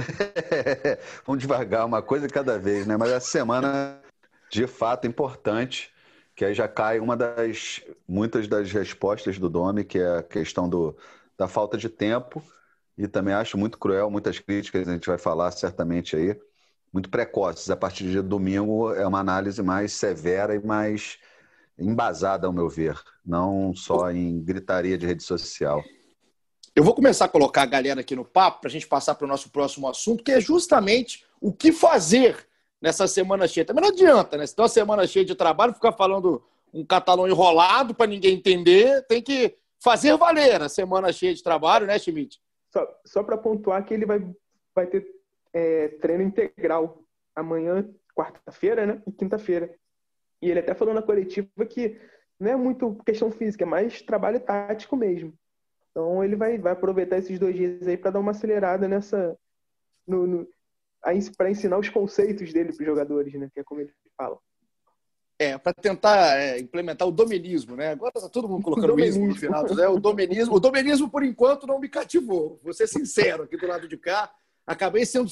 [1.26, 2.96] Vamos devagar, uma coisa cada vez, né?
[2.96, 3.98] Mas essa semana,
[4.50, 5.92] de fato, importante
[6.38, 10.68] que aí já cai uma das muitas das respostas do Domi, que é a questão
[10.68, 10.96] do,
[11.36, 12.40] da falta de tempo,
[12.96, 16.40] e também acho muito cruel, muitas críticas a gente vai falar certamente aí,
[16.92, 17.68] muito precoces.
[17.70, 21.18] A partir de domingo é uma análise mais severa e mais
[21.76, 25.82] embasada, ao meu ver, não só em gritaria de rede social.
[26.78, 29.24] Eu vou começar a colocar a galera aqui no papo para a gente passar para
[29.24, 32.46] o nosso próximo assunto, que é justamente o que fazer
[32.80, 33.64] nessa semana cheia.
[33.64, 34.46] Também não adianta, né?
[34.46, 36.40] Se tem uma semana cheia de trabalho, ficar falando
[36.72, 41.84] um catalão enrolado para ninguém entender, tem que fazer valer a semana cheia de trabalho,
[41.84, 42.40] né, Schmidt?
[42.72, 44.24] Só, só para pontuar que ele vai,
[44.72, 45.04] vai ter
[45.52, 47.02] é, treino integral
[47.34, 49.02] amanhã, quarta-feira, né?
[49.04, 49.74] E quinta-feira.
[50.40, 52.00] E ele até falou na coletiva que
[52.38, 55.36] não é muito questão física, é mais trabalho tático mesmo.
[55.90, 59.36] Então ele vai, vai aproveitar esses dois dias aí para dar uma acelerada nessa.
[60.06, 60.48] No, no,
[61.36, 63.48] para ensinar os conceitos dele para os jogadores, né?
[63.52, 64.38] Que é como ele fala.
[65.40, 67.90] É, para tentar é, implementar o dominismo, né?
[67.90, 69.62] Agora está todo mundo colocando o ismo no final.
[69.72, 69.86] Né?
[69.86, 72.58] O dominismo, o dominismo, por enquanto, não me cativou.
[72.62, 74.32] Vou ser sincero aqui do lado de cá.
[74.66, 75.30] Acabei sendo.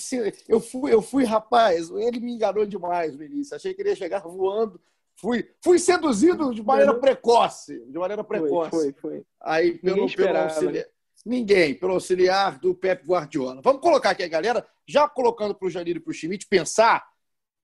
[0.48, 3.56] Eu fui, eu fui, rapaz, ele me enganou demais no início.
[3.56, 4.80] Achei que ele ia chegar voando.
[5.16, 7.80] Fui, fui seduzido de maneira precoce.
[7.86, 8.70] De maneira precoce.
[8.70, 8.92] Foi, foi.
[8.92, 9.22] foi.
[9.40, 10.84] Aí, pelo, pelo auxiliar.
[11.24, 13.60] Ninguém, pelo auxiliar do Pep Guardiola.
[13.62, 17.04] Vamos colocar aqui a galera, já colocando para o Janir e para o Schmidt pensar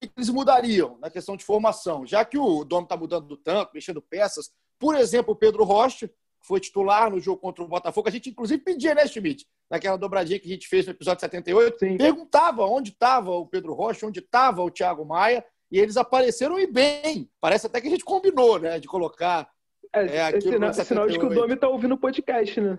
[0.03, 3.71] o que eles mudariam na questão de formação, já que o dono está mudando tanto,
[3.73, 4.51] mexendo peças.
[4.77, 8.09] Por exemplo, o Pedro Rocha, que foi titular no jogo contra o Botafogo.
[8.09, 9.47] A gente, inclusive, pedia, né, Schmidt?
[9.69, 11.97] Naquela dobradinha que a gente fez no episódio 78, Sim.
[11.97, 16.67] perguntava onde estava o Pedro Rocha, onde estava o Thiago Maia, e eles apareceram e
[16.67, 17.27] bem.
[17.41, 19.49] Parece até que a gente combinou, né, de colocar
[19.91, 22.77] é, é, sinal, é sinal de que o Domi está ouvindo o podcast, né?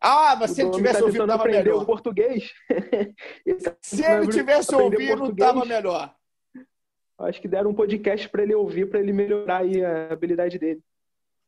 [0.00, 1.82] Ah, mas se ele tivesse tá ouvido, estava melhor.
[1.82, 2.50] o português.
[3.82, 6.14] se ele tivesse ouvido, estava melhor.
[7.18, 10.82] Acho que deram um podcast para ele ouvir, para ele melhorar a habilidade dele.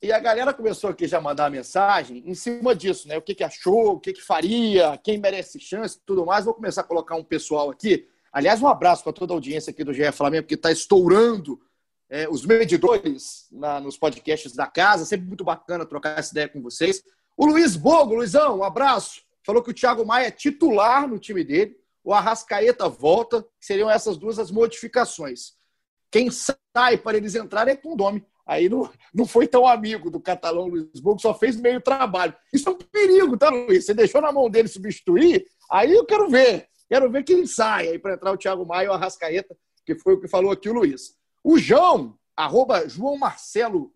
[0.02, 3.16] E a galera começou aqui já a mandar mensagem em cima disso, né?
[3.16, 6.44] O que, que achou, o que, que faria, quem merece chance tudo mais.
[6.44, 8.06] Vou começar a colocar um pessoal aqui.
[8.34, 11.56] Aliás, um abraço para toda a audiência aqui do GE Flamengo, que está estourando
[12.10, 15.04] é, os medidores na, nos podcasts da casa.
[15.04, 17.00] Sempre muito bacana trocar essa ideia com vocês.
[17.36, 19.22] O Luiz Bogo, Luizão, um abraço.
[19.44, 21.76] Falou que o Thiago Maia é titular no time dele.
[22.02, 23.46] O Arrascaeta volta.
[23.60, 25.52] Seriam essas duas as modificações.
[26.10, 28.26] Quem sai para eles entrarem é com o Domi.
[28.44, 32.34] Aí não, não foi tão amigo do catalão Luiz Bogo, só fez meio trabalho.
[32.52, 33.86] Isso é um perigo, tá, Luiz?
[33.86, 36.68] Você deixou na mão dele substituir, aí eu quero ver.
[36.88, 40.14] Quero ver quem sai aí para entrar o Thiago Maia e o Arrascaeta, que foi
[40.14, 41.16] o que falou aqui o Luiz.
[41.42, 43.92] O João, arroba João Marcelo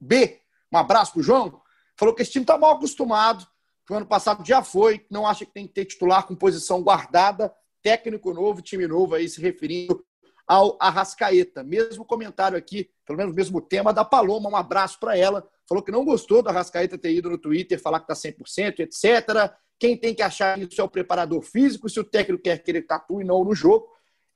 [0.00, 0.40] B.
[0.72, 1.62] Um abraço pro João
[1.96, 3.46] falou que esse time está mal acostumado,
[3.86, 6.82] que o ano passado já foi, não acha que tem que ter titular com posição
[6.82, 10.04] guardada, técnico novo, time novo, aí se referindo
[10.46, 11.62] ao Arrascaeta.
[11.62, 15.48] Mesmo comentário aqui, pelo menos mesmo tema da Paloma, um abraço para ela.
[15.68, 19.52] Falou que não gostou do Arrascaeta ter ido no Twitter falar que está 100%, etc.
[19.82, 22.82] Quem tem que achar isso é o preparador físico, se o técnico quer que ele
[22.82, 23.88] tatue não no jogo.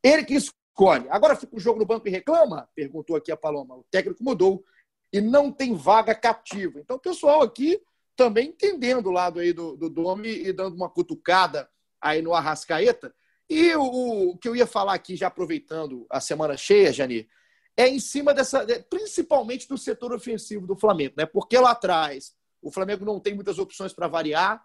[0.03, 1.07] Ele que escolhe.
[1.09, 2.69] Agora fica o jogo no banco e reclama?
[2.75, 3.77] Perguntou aqui a Paloma.
[3.77, 4.65] O técnico mudou
[5.13, 6.81] e não tem vaga cativa.
[6.81, 7.81] Então, o pessoal aqui
[8.17, 13.15] também entendendo o lado aí do, do Domi e dando uma cutucada aí no Arrascaeta.
[13.49, 17.29] E o, o que eu ia falar aqui, já aproveitando a semana cheia, Jani,
[17.77, 21.25] é em cima dessa, principalmente do setor ofensivo do Flamengo, né?
[21.25, 24.61] Porque lá atrás o Flamengo não tem muitas opções para variar,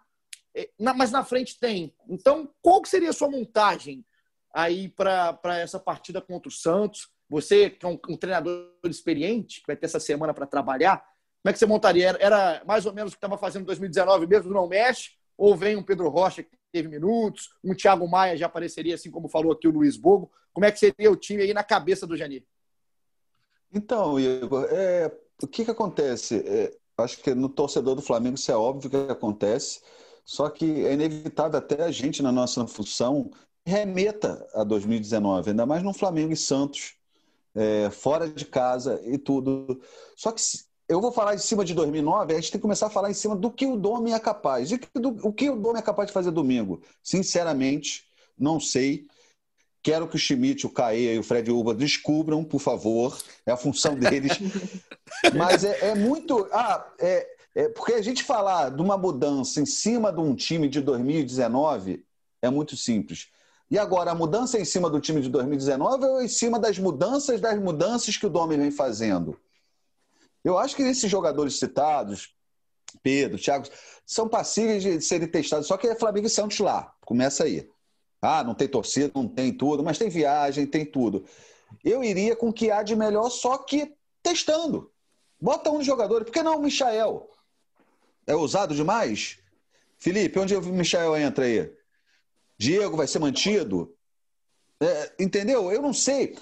[0.96, 1.94] mas na frente tem.
[2.08, 4.04] Então, qual seria a sua montagem
[4.52, 7.08] aí para essa partida contra o Santos?
[7.28, 10.98] Você, que é um, um, treinador experiente, que vai ter essa semana para trabalhar,
[11.42, 12.08] como é que você montaria?
[12.08, 15.10] Era, era mais ou menos o que estava fazendo em 2019 mesmo, não mexe?
[15.36, 19.28] Ou vem um Pedro Rocha que teve minutos, um Thiago Maia já apareceria, assim como
[19.28, 20.30] falou aqui o Luiz Bogo?
[20.52, 22.44] Como é que seria o time aí na cabeça do Janir?
[23.72, 25.10] Então, Igor, é,
[25.42, 26.44] o que, que acontece?
[26.46, 29.80] É, acho que no torcedor do Flamengo isso é óbvio que acontece,
[30.24, 33.30] só que é inevitável até a gente, na nossa função,
[33.66, 36.94] remeta a 2019, ainda mais no Flamengo e Santos,
[37.54, 39.80] é, fora de casa e tudo.
[40.16, 40.40] Só que
[40.88, 43.14] eu vou falar em cima de 2009, a gente tem que começar a falar em
[43.14, 44.70] cima do que o Domi é capaz.
[44.72, 46.82] E do, o que o Domi é capaz de fazer domingo?
[47.02, 48.04] Sinceramente,
[48.38, 49.06] não sei.
[49.82, 53.18] Quero que o Schmidt, o Caê e o Fred Uba descubram, por favor.
[53.44, 54.38] É a função deles.
[55.34, 56.48] Mas é, é muito.
[56.52, 60.68] Ah, é, é, porque a gente falar de uma mudança em cima de um time
[60.68, 62.04] de 2019
[62.40, 63.28] é muito simples.
[63.70, 67.40] E agora, a mudança em cima do time de 2019 ou em cima das mudanças
[67.40, 69.38] das mudanças que o Domi vem fazendo?
[70.44, 72.34] Eu acho que esses jogadores citados,
[73.02, 73.66] Pedro, Thiago,
[74.04, 75.66] são passíveis de serem testados.
[75.66, 76.92] Só que é Flamengo e Santos lá.
[77.04, 77.68] Começa aí.
[78.20, 81.24] Ah, não tem torcida, não tem tudo, mas tem viagem, tem tudo.
[81.82, 84.90] Eu iria com o que há de melhor, só que testando.
[85.40, 86.24] Bota um jogador.
[86.24, 87.28] Por que não o Michael?
[88.26, 89.38] É ousado demais?
[89.98, 91.72] Felipe, onde o Michael entra aí?
[92.58, 93.94] Diego vai ser mantido?
[94.80, 95.70] É, entendeu?
[95.70, 96.36] Eu não sei,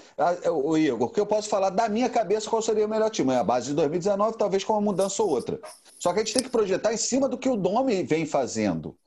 [0.51, 3.31] o Igor, que eu posso falar da minha cabeça qual seria o melhor time.
[3.31, 5.59] É a base de 2019, talvez com uma mudança ou outra.
[5.99, 8.97] Só que a gente tem que projetar em cima do que o Domi vem fazendo.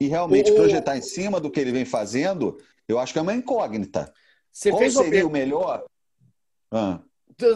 [0.00, 0.54] E realmente, o...
[0.54, 4.10] projetar em cima do que ele vem fazendo, eu acho que é uma incógnita.
[4.50, 5.84] Você qual seria o melhor?
[6.70, 7.00] Ah.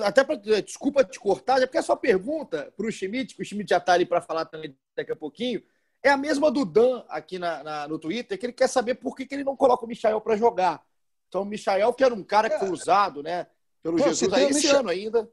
[0.02, 0.36] Até para.
[0.62, 3.78] Desculpa te cortar, é porque a sua pergunta para o Schmidt, que o Schmidt já
[3.78, 5.62] está ali para falar também daqui a pouquinho
[6.04, 9.16] é a mesma do Dan aqui na, na, no Twitter, que ele quer saber por
[9.16, 10.84] que, que ele não coloca o Michael para jogar.
[11.26, 12.70] Então, o Michael, que era um cara que foi é.
[12.70, 13.46] usado, né,
[13.82, 15.26] pelo Pô, Jesus aí, esse ano ainda.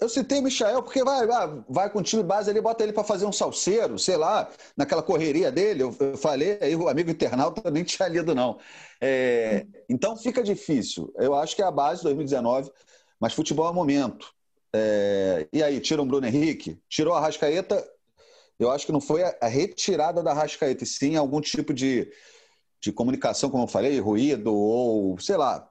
[0.00, 2.92] Eu citei o Michael porque vai, vai, vai com o time base ali, bota ele
[2.92, 5.84] para fazer um salseiro, sei lá, naquela correria dele.
[5.84, 8.58] Eu, eu falei, aí o amigo internauta nem tinha lido, não.
[9.00, 11.14] É, então fica difícil.
[11.16, 12.72] Eu acho que é a base 2019,
[13.20, 14.32] mas futebol é momento.
[14.72, 17.82] É, e aí, tira o Bruno Henrique, tirou a Rascaeta,
[18.58, 22.10] eu acho que não foi a retirada da Rascaeta, e sim algum tipo de,
[22.80, 25.68] de comunicação, como eu falei, ruído ou, sei lá,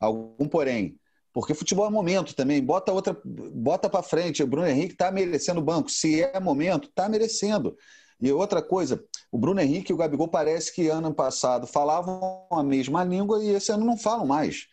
[0.00, 0.98] algum porém.
[1.32, 4.42] Porque futebol é momento também, bota outra, bota para frente.
[4.42, 5.90] O Bruno Henrique está merecendo o banco.
[5.90, 7.76] Se é momento, está merecendo.
[8.20, 12.62] E outra coisa, o Bruno Henrique e o Gabigol parece que ano passado falavam a
[12.62, 14.68] mesma língua e esse ano não falam mais.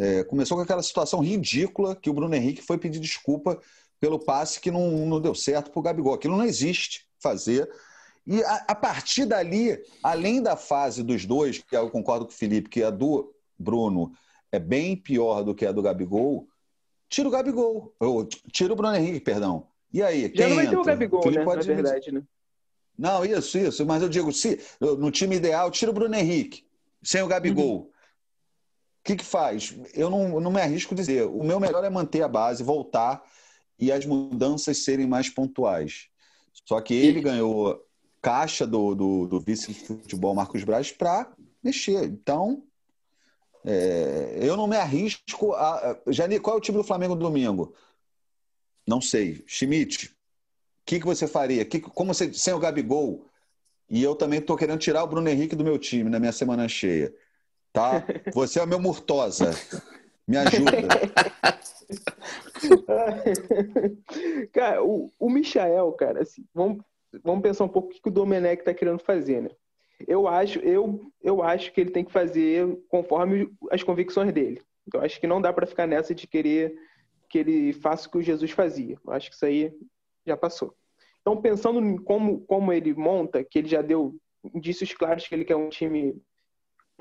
[0.00, 3.60] É, começou com aquela situação ridícula que o Bruno Henrique foi pedir desculpa
[4.00, 6.14] pelo passe que não, não deu certo para o Gabigol.
[6.14, 7.70] Aquilo não existe fazer.
[8.26, 12.34] E a, a, partir dali, além da fase dos dois, que eu concordo com o
[12.34, 14.10] Felipe, que a do Bruno
[14.50, 16.48] é bem pior do que a do Gabigol,
[17.06, 17.94] tira o Gabigol.
[18.00, 19.66] Ou, tira o Bruno Henrique, perdão.
[19.92, 20.32] E aí?
[20.34, 21.44] Já não vai ter o Gabigol, né?
[21.44, 21.68] Pode...
[21.68, 22.22] Na verdade, né?
[22.96, 23.84] Não, isso, isso.
[23.84, 26.64] Mas eu digo, se no time ideal, tira o Bruno Henrique,
[27.02, 27.80] sem o Gabigol.
[27.80, 27.90] Uhum.
[29.00, 29.74] O que, que faz?
[29.94, 31.26] Eu não, não me arrisco a dizer.
[31.26, 33.22] O meu melhor é manter a base, voltar
[33.78, 36.08] e as mudanças serem mais pontuais.
[36.66, 37.82] Só que ele ganhou
[38.20, 41.32] caixa do, do, do vice de futebol Marcos Braz para
[41.62, 42.04] mexer.
[42.04, 42.62] Então,
[43.64, 45.54] é, eu não me arrisco.
[45.54, 47.74] A, Jani, qual é o time do Flamengo no domingo?
[48.86, 49.42] Não sei.
[49.46, 50.10] Schmidt, o
[50.84, 51.64] que, que você faria?
[51.64, 53.26] Que, como você, sem o Gabigol?
[53.88, 56.68] E eu também estou querendo tirar o Bruno Henrique do meu time na minha semana
[56.68, 57.12] cheia.
[57.72, 58.04] Tá?
[58.34, 59.52] Você é o meu Murtosa.
[60.26, 60.70] Me ajuda.
[64.52, 66.84] cara, o, o Michael, cara, assim, vamos,
[67.24, 69.50] vamos pensar um pouco o que o Domenech tá querendo fazer, né?
[70.06, 74.62] Eu acho, eu, eu acho que ele tem que fazer conforme as convicções dele.
[74.92, 76.74] Eu acho que não dá para ficar nessa de querer
[77.28, 78.96] que ele faça o que o Jesus fazia.
[79.04, 79.72] Eu acho que isso aí
[80.26, 80.74] já passou.
[81.20, 84.16] Então, pensando em como, como ele monta, que ele já deu
[84.54, 86.16] indícios claros que ele quer um time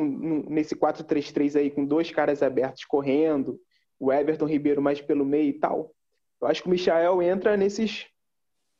[0.03, 3.59] nesse 4-3-3 aí, com dois caras abertos correndo,
[3.99, 5.93] o Everton Ribeiro mais pelo meio e tal.
[6.41, 8.07] Eu acho que o Michael entra nesses,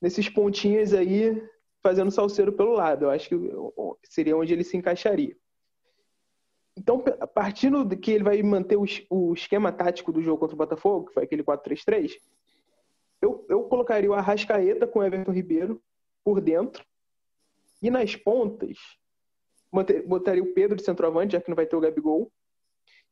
[0.02, 1.42] nesses pontinhos aí,
[1.84, 3.06] fazendo salseiro pelo lado.
[3.06, 3.36] Eu acho que
[4.04, 5.36] seria onde ele se encaixaria.
[6.78, 7.04] Então,
[7.34, 11.14] partindo de que ele vai manter o, esquema tático do jogo contra o Botafogo, que
[11.14, 12.14] foi aquele 4-3-3,
[13.22, 15.82] eu, eu colocaria o Arrascaeta com o Everton Ribeiro,
[16.24, 16.86] por dentro.
[17.82, 18.78] E nas pontas,
[20.06, 22.32] botaria o Pedro de centroavante, já que não vai ter o Gabigol.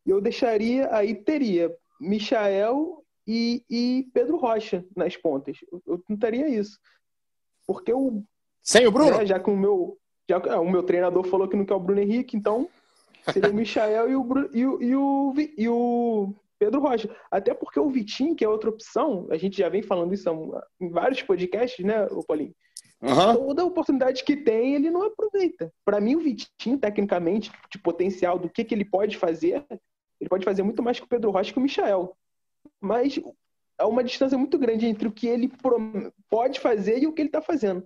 [0.05, 5.58] E eu deixaria, aí teria Michael e, e Pedro Rocha nas pontas.
[5.72, 6.80] Eu, eu tentaria isso.
[7.66, 8.24] Porque o.
[8.64, 9.18] Sem o Bruno?
[9.18, 9.97] Né, já que o meu,
[10.30, 12.70] já, ah, o meu treinador falou que não quer o Bruno Henrique, então
[13.32, 17.14] seria o Michael e o, e o, e o, e o Pedro Rocha.
[17.30, 20.30] Até porque o Vitinho, que é outra opção, a gente já vem falando isso
[20.80, 22.55] em vários podcasts, né, Paulinho?
[23.01, 23.35] Uhum.
[23.35, 25.71] Toda oportunidade que tem, ele não aproveita.
[25.85, 29.63] Para mim, o Vitinho, tecnicamente, de potencial, do que, que ele pode fazer,
[30.19, 32.15] ele pode fazer muito mais que o Pedro Rocha que o Michael.
[32.81, 33.19] Mas
[33.77, 35.51] há uma distância muito grande entre o que ele
[36.29, 37.85] pode fazer e o que ele está fazendo.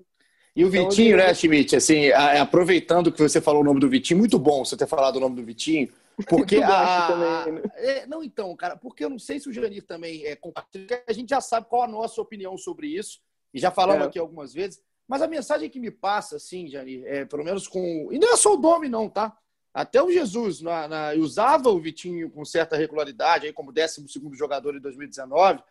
[0.55, 4.19] E o então, Vitinho, né, Schmidt, assim, aproveitando que você falou o nome do Vitinho,
[4.19, 5.89] muito bom você ter falado o nome do Vitinho,
[6.27, 7.07] porque a...
[7.07, 7.61] também, né?
[7.75, 11.13] é, não, então, cara, porque eu não sei se o Janir também é compartilha, a
[11.13, 13.19] gente já sabe qual a nossa opinião sobre isso,
[13.53, 14.07] e já falamos é.
[14.07, 18.09] aqui algumas vezes, mas a mensagem que me passa, assim, Janir, é, pelo menos com.
[18.11, 19.37] E não é só o Domi, não, tá?
[19.73, 24.75] Até o Jesus na, na, usava o Vitinho com certa regularidade, aí como 12 jogador
[24.75, 25.63] em 2019.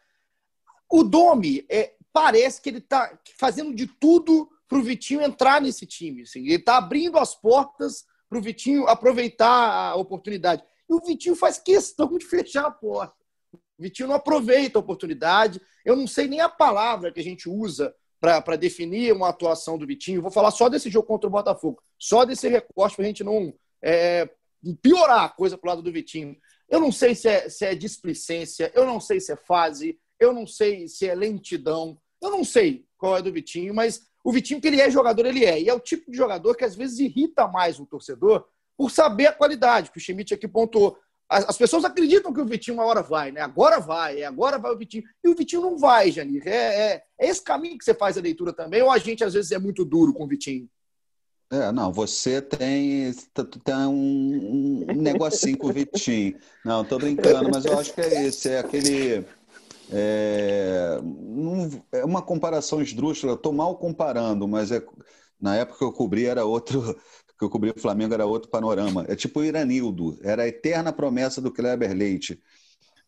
[0.90, 5.84] O Domi, é, parece que ele está fazendo de tudo para o Vitinho entrar nesse
[5.84, 6.22] time.
[6.22, 6.40] Assim.
[6.40, 10.62] Ele está abrindo as portas para o Vitinho aproveitar a oportunidade.
[10.88, 13.14] E o Vitinho faz questão de fechar a porta.
[13.52, 15.60] O Vitinho não aproveita a oportunidade.
[15.84, 19.86] Eu não sei nem a palavra que a gente usa para definir uma atuação do
[19.86, 20.20] Vitinho.
[20.20, 21.82] Vou falar só desse jogo contra o Botafogo.
[21.98, 24.28] Só desse recorte para a gente não é,
[24.82, 26.36] piorar a coisa para lado do Vitinho.
[26.68, 30.32] Eu não sei se é, se é displicência, eu não sei se é fase, eu
[30.32, 34.60] não sei se é lentidão, eu não sei qual é do Vitinho, mas o Vitinho,
[34.60, 35.60] que ele é jogador, ele é.
[35.60, 38.46] E é o tipo de jogador que às vezes irrita mais o torcedor
[38.76, 40.98] por saber a qualidade, que o Schmidt aqui pontuou.
[41.30, 43.40] As, pessoas acreditam que o Vitinho uma hora vai, né?
[43.40, 45.04] Agora vai, é, agora vai o Vitinho.
[45.22, 46.42] E o Vitinho não vai, Janir.
[46.44, 49.34] É, é, é esse caminho que você faz a leitura também, ou a gente às
[49.34, 50.68] vezes é muito duro com o Vitinho?
[51.52, 53.12] É, não, você tem,
[53.64, 56.36] tem um, um negocinho com o Vitinho.
[56.64, 59.24] Não, tô brincando, mas eu acho que é esse, é aquele
[59.92, 61.00] é,
[61.92, 64.82] é uma comparação esdrúxula, estou mal comparando, mas é,
[65.40, 66.96] na época que eu cobri era outro,
[67.40, 69.06] que eu cobri o Flamengo era outro panorama.
[69.08, 72.38] É tipo o Iranildo, era a eterna promessa do Kleber Leite.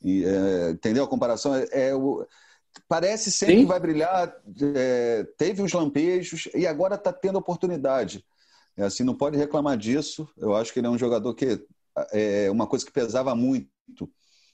[0.02, 1.54] E, é, entendeu a comparação?
[1.54, 2.26] É, é o,
[2.88, 3.60] parece sempre Sim.
[3.60, 4.34] que vai brilhar,
[4.74, 8.24] é, teve uns lampejos e agora está tendo oportunidade.
[8.74, 10.26] É assim, não pode reclamar disso.
[10.38, 11.62] Eu acho que ele é um jogador que
[12.10, 13.68] é uma coisa que pesava muito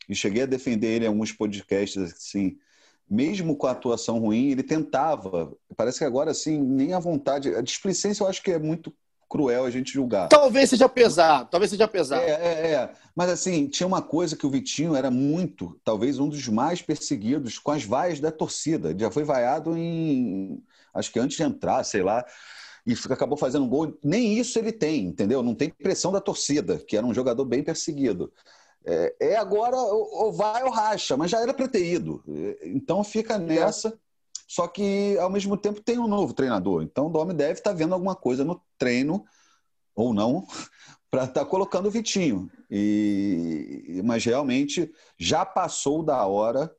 [0.08, 2.58] e cheguei a defender ele em alguns podcasts, assim,
[3.08, 5.56] mesmo com a atuação ruim, ele tentava.
[5.76, 7.54] Parece que agora, assim, nem a vontade.
[7.54, 8.92] A displicência eu acho que é muito
[9.28, 10.28] cruel a gente julgar.
[10.28, 12.22] Talvez seja pesado, talvez seja pesado.
[12.22, 12.90] É, é, é.
[13.14, 17.58] Mas assim, tinha uma coisa que o Vitinho era muito, talvez um dos mais perseguidos
[17.58, 18.94] com as vaias da torcida.
[18.98, 20.62] Já foi vaiado em.
[20.94, 22.24] Acho que antes de entrar, sei lá.
[22.86, 23.98] E acabou fazendo um gol.
[24.02, 25.42] Nem isso ele tem, entendeu?
[25.42, 28.32] Não tem pressão da torcida, que era um jogador bem perseguido.
[28.84, 32.22] É, é agora ou vai ou racha, mas já era para ter ido.
[32.62, 33.98] Então fica nessa.
[34.48, 36.82] Só que, ao mesmo tempo, tem um novo treinador.
[36.82, 39.22] Então o Domi deve estar tá vendo alguma coisa no treino,
[39.94, 40.46] ou não,
[41.10, 42.50] para estar tá colocando o Vitinho.
[42.70, 46.74] E, mas realmente já passou da hora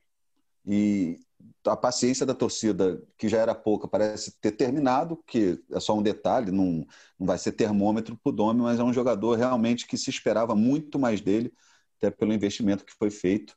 [0.66, 1.20] e
[1.66, 6.02] a paciência da torcida, que já era pouca, parece ter terminado, que é só um
[6.02, 6.86] detalhe, não,
[7.20, 10.56] não vai ser termômetro para o Domi, mas é um jogador realmente que se esperava
[10.56, 11.54] muito mais dele
[11.98, 13.56] até pelo investimento que foi feito.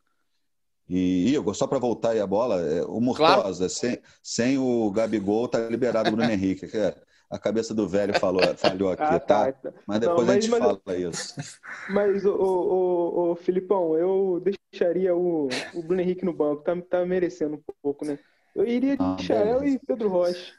[0.95, 3.68] E, Igor, só para voltar aí a bola, é, o Murtosa, claro.
[3.70, 6.68] sem, sem o Gabigol, tá liberado o Bruno Henrique.
[6.68, 6.95] Que é,
[7.30, 9.53] a cabeça do velho falou, falhou aqui, ah, tá?
[9.53, 9.72] tá?
[9.86, 11.34] Mas depois Não, mas, a gente mas, fala isso.
[11.88, 17.07] Mas, o, o, o, Filipão, eu deixaria o, o Bruno Henrique no banco, tá, tá
[17.07, 18.18] merecendo um pouco, né?
[18.55, 20.53] Eu iria de ah, Michael e Pedro Rocha.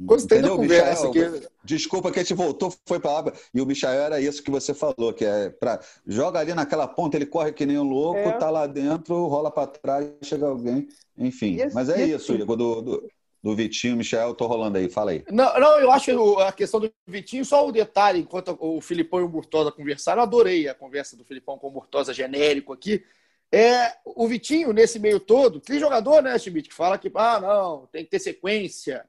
[0.00, 1.08] Gostei Entendeu, da conversa.
[1.08, 1.48] Michael, que...
[1.64, 3.32] Desculpa que a gente voltou, foi para aba.
[3.52, 7.16] E o Michael era isso que você falou, que é para joga ali naquela ponta,
[7.16, 8.32] ele corre que nem um louco, é.
[8.38, 10.86] tá lá dentro, rola para trás, chega alguém.
[11.16, 13.08] Enfim, esse, mas é isso, Igor, do, do,
[13.42, 15.24] do Vitinho, Michel, tô rolando aí, fala aí.
[15.32, 19.24] Não, não, eu acho a questão do Vitinho, só o detalhe, enquanto o Filipão e
[19.24, 23.02] o Murtosa conversaram, eu adorei a conversa do Filipão com o Murtosa genérico aqui.
[23.50, 27.86] É, o Vitinho, nesse meio todo, tem jogador, né, Schmidt, que fala que, ah, não,
[27.90, 29.04] tem que ter sequência,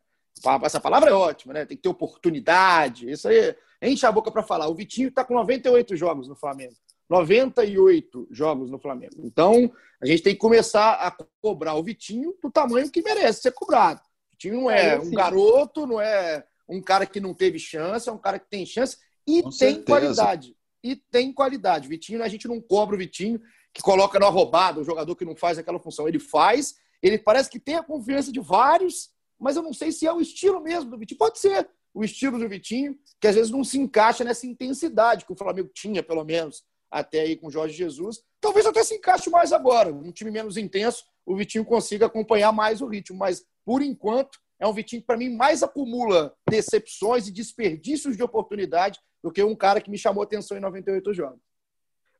[0.63, 1.65] essa palavra é ótima, né?
[1.65, 3.09] Tem que ter oportunidade.
[3.09, 4.67] Isso aí enche a boca para falar.
[4.67, 6.73] O Vitinho está com 98 jogos no Flamengo.
[7.09, 9.15] 98 jogos no Flamengo.
[9.23, 9.71] Então,
[10.01, 13.99] a gente tem que começar a cobrar o Vitinho do tamanho que merece ser cobrado.
[13.99, 18.07] O Vitinho não é, é um garoto, não é um cara que não teve chance,
[18.07, 19.85] é um cara que tem chance e com tem certeza.
[19.85, 20.55] qualidade.
[20.83, 21.87] E tem qualidade.
[21.87, 23.41] O Vitinho, a gente não cobra o Vitinho
[23.73, 26.07] que coloca na roubada o jogador que não faz aquela função.
[26.07, 29.09] Ele faz, ele parece que tem a confiança de vários
[29.39, 31.17] mas eu não sei se é o estilo mesmo do Vitinho.
[31.17, 35.33] Pode ser o estilo do Vitinho, que às vezes não se encaixa nessa intensidade que
[35.33, 38.21] o Flamengo tinha, pelo menos, até aí com o Jorge Jesus.
[38.41, 39.93] Talvez até se encaixe mais agora.
[39.93, 43.17] Um time menos intenso, o Vitinho consiga acompanhar mais o ritmo.
[43.17, 48.23] Mas, por enquanto, é um Vitinho que, para mim, mais acumula decepções e desperdícios de
[48.23, 51.48] oportunidade do que um cara que me chamou atenção em 98 jogos.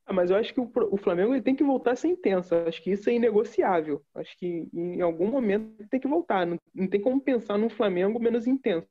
[0.09, 2.55] Ah, mas eu acho que o, Flamengo ele tem que voltar a ser intenso.
[2.55, 4.03] Acho que isso é inegociável.
[4.15, 6.47] Acho que em algum momento tem que voltar.
[6.47, 8.87] Não, não tem como pensar num Flamengo menos intenso.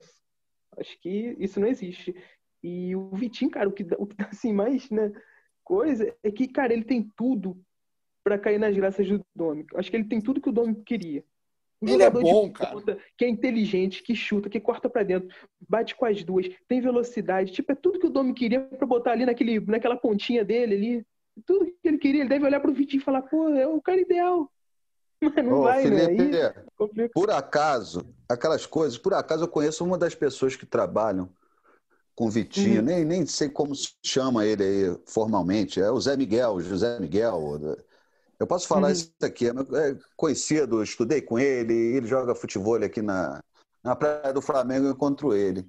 [0.76, 2.14] Acho que isso não existe.
[2.62, 5.10] E o Vitinho, cara, o que, o que dá assim mais, né,
[5.64, 7.60] coisa é que, cara, ele tem tudo
[8.22, 9.66] para cair nas graças do Domi.
[9.74, 11.24] Acho que ele tem tudo que o Domi queria.
[11.80, 12.98] Um ele é bom, cara.
[13.16, 15.28] Que é inteligente, que chuta, que corta para dentro,
[15.68, 17.52] bate com as duas, tem velocidade.
[17.52, 21.06] Tipo, é tudo que o Domi queria para botar ali naquele, naquela pontinha dele ali.
[21.46, 22.22] Tudo que ele queria.
[22.22, 24.50] Ele deve olhar pro Vitinho e falar, pô, é o cara ideal.
[25.22, 26.06] Mas não Ô, vai, né?
[26.06, 26.54] Felipe, né?
[26.98, 31.28] Aí, por acaso, aquelas coisas, por acaso eu conheço uma das pessoas que trabalham
[32.14, 32.86] com o Vitinho, uhum.
[32.86, 37.60] nem, nem sei como se chama ele aí formalmente, é o Zé Miguel, José Miguel.
[38.38, 38.92] Eu posso falar uhum.
[38.92, 43.42] isso aqui, é, é conhecido, estudei com ele, ele joga futebol aqui na,
[43.82, 45.68] na Praia do Flamengo, eu encontro ele.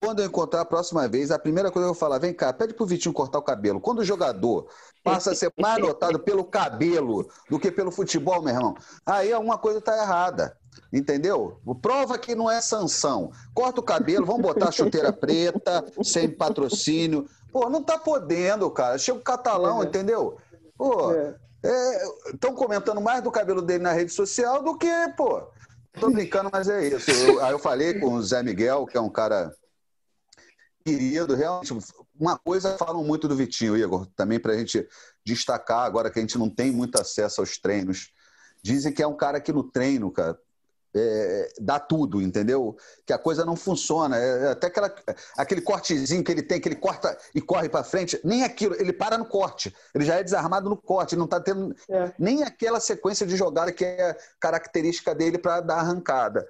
[0.00, 2.52] Quando eu encontrar a próxima vez, a primeira coisa que eu vou falar, vem cá,
[2.52, 3.80] pede pro Vitinho cortar o cabelo.
[3.80, 4.68] Quando o jogador
[5.02, 9.58] passa a ser mais notado pelo cabelo do que pelo futebol, meu irmão, aí alguma
[9.58, 10.56] coisa tá errada.
[10.92, 11.60] Entendeu?
[11.82, 13.32] Prova que não é sanção.
[13.52, 17.28] Corta o cabelo, vamos botar chuteira preta, sem patrocínio.
[17.52, 18.98] Pô, não tá podendo, cara.
[18.98, 19.86] Chega o catalão, é.
[19.86, 20.36] entendeu?
[20.76, 21.12] Pô,
[21.62, 22.56] estão é.
[22.56, 25.48] comentando mais do cabelo dele na rede social do que, pô.
[25.98, 27.10] Tô brincando, mas é isso.
[27.10, 29.54] Eu, aí eu falei com o Zé Miguel, que é um cara
[30.84, 31.76] querido, realmente.
[32.18, 34.86] Uma coisa falam muito do Vitinho, Igor, também para a gente
[35.24, 38.12] destacar, agora que a gente não tem muito acesso aos treinos.
[38.62, 40.38] Dizem que é um cara que no treino, cara,
[40.94, 42.76] é, dá tudo, entendeu?
[43.06, 44.16] Que a coisa não funciona.
[44.16, 44.94] É, é, até aquela,
[45.36, 48.92] aquele cortezinho que ele tem, que ele corta e corre para frente, nem aquilo, ele
[48.92, 49.74] para no corte.
[49.94, 52.12] Ele já é desarmado no corte, não está tendo é.
[52.18, 56.46] nem aquela sequência de jogada que é característica dele para dar arrancada.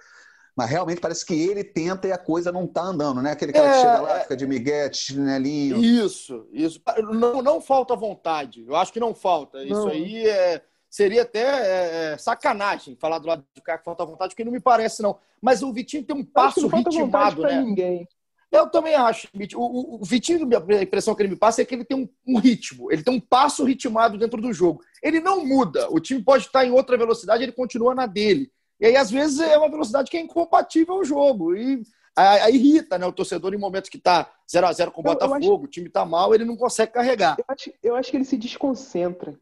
[0.56, 3.32] Mas realmente parece que ele tenta e a coisa não está andando, né?
[3.32, 5.78] Aquele cara que é, chega lá, fica de miguete, chinelinho.
[5.78, 6.80] Isso, isso.
[7.12, 8.64] Não, não falta vontade.
[8.66, 9.64] Eu acho que não falta.
[9.64, 9.64] Não.
[9.64, 14.04] Isso aí é seria até é, é, sacanagem falar do lado de cá que falta
[14.04, 15.16] vontade, porque não me parece, não.
[15.40, 17.62] Mas o Vitinho tem um passo ritmado, né?
[17.62, 18.08] Ninguém.
[18.50, 19.28] Eu também acho.
[19.54, 22.38] O, o, Vitinho, a impressão que ele me passa é que ele tem um, um,
[22.38, 24.82] ritmo, ele tem um passo ritmado dentro do jogo.
[25.00, 25.88] Ele não muda.
[25.88, 28.50] O time pode estar em outra velocidade, ele continua na dele.
[28.80, 31.54] E aí, às vezes, é uma velocidade que é incompatível ao jogo.
[31.54, 31.80] E
[32.16, 35.36] aí, irrita né, o torcedor em momentos que está 0 a 0 com o Botafogo,
[35.36, 35.54] acho...
[35.54, 37.36] o time está mal, ele não consegue carregar.
[37.38, 39.38] Eu acho, eu acho que ele se desconcentra,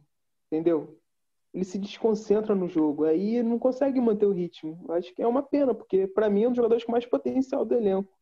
[0.52, 0.97] entendeu?
[1.52, 3.04] Ele se desconcentra no jogo.
[3.04, 4.84] Aí não consegue manter o ritmo.
[4.90, 7.64] Acho que é uma pena, porque para mim é um dos jogadores com mais potencial
[7.64, 8.12] do elenco.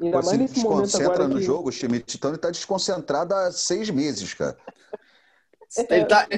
[0.00, 1.28] Ainda Você mais nesse momento agora.
[1.28, 1.42] no que...
[1.42, 4.56] jogo, Schmidt, então ele está desconcentrado há seis meses, cara.
[5.90, 6.28] Ele, tá,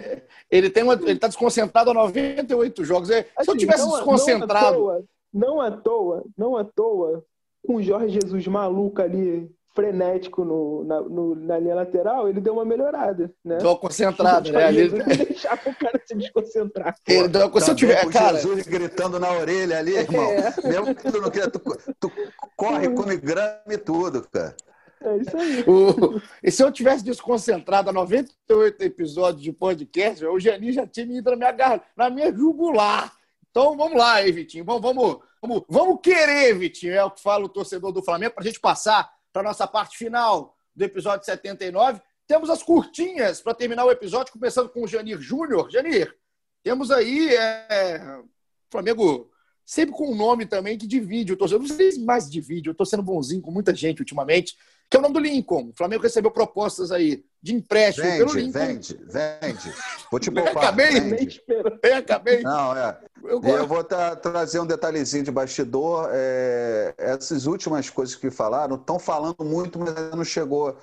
[0.50, 3.08] ele, tem uma, ele tá desconcentrado há 98 jogos.
[3.08, 4.78] Se assim, eu tivesse não, desconcentrado.
[4.78, 7.24] Não à, toa, não à toa, não à toa,
[7.64, 12.54] com o Jorge Jesus maluco ali frenético no, na, no, na linha lateral, ele deu
[12.54, 13.58] uma melhorada, né?
[13.58, 14.64] Deu uma concentrada, né?
[14.64, 14.88] Ali...
[14.88, 16.96] deixar o cara se desconcentrar.
[17.06, 18.36] Ele deu, se eu tiver, cara...
[18.38, 20.32] Jesus gritando na orelha ali, irmão.
[20.32, 20.52] É.
[20.66, 21.60] Mesmo que tu não queira, tu,
[22.00, 22.10] tu
[22.56, 24.56] corre, come grama e tudo, cara.
[25.00, 25.64] É isso aí.
[25.68, 26.20] O...
[26.42, 31.18] E se eu tivesse desconcentrado a 98 episódios de podcast, o Geni já tinha me
[31.18, 31.84] ido na minha, gar...
[31.96, 33.12] na minha jugular.
[33.48, 34.64] Então vamos lá aí, Vitinho.
[34.64, 36.94] Vamos, vamos, vamos, vamos querer, Vitinho.
[36.94, 39.08] É o que fala o torcedor do Flamengo, para a gente passar
[39.38, 42.02] para nossa parte final do episódio 79.
[42.26, 45.70] Temos as curtinhas para terminar o episódio, começando com o Janir Júnior.
[45.70, 46.12] Janir,
[46.60, 48.20] temos aí é,
[48.68, 49.30] Flamengo
[49.64, 51.68] sempre com um nome também que divide o torcedor.
[51.68, 54.56] Não sei se mais divide, eu estou sendo bonzinho com muita gente ultimamente,
[54.90, 55.68] que é o nome do Lincoln.
[55.68, 58.52] O Flamengo recebeu propostas aí de empréstimo vende, pelo.
[58.52, 59.74] Vende, vende.
[60.10, 60.56] Vou te poupar.
[60.56, 61.42] acabei, vende.
[61.80, 62.42] Bem, acabei.
[62.42, 62.98] Não, é.
[63.22, 66.08] Eu, eu vou tra trazer um detalhezinho de bastidor.
[66.12, 70.76] É, essas últimas coisas que falaram estão falando muito, mas não chegou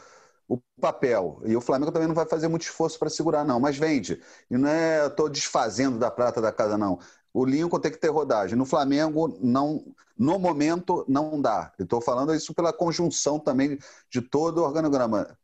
[0.47, 1.41] o papel.
[1.45, 3.59] E o Flamengo também não vai fazer muito esforço para segurar, não.
[3.59, 4.21] Mas vende.
[4.49, 6.99] E não é estou desfazendo da prata da casa, não.
[7.33, 8.57] O Lincoln tem que ter rodagem.
[8.57, 9.83] No Flamengo, não,
[10.17, 11.73] no momento, não dá.
[11.77, 13.77] Estou falando isso pela conjunção também
[14.09, 15.37] de todo o organograma.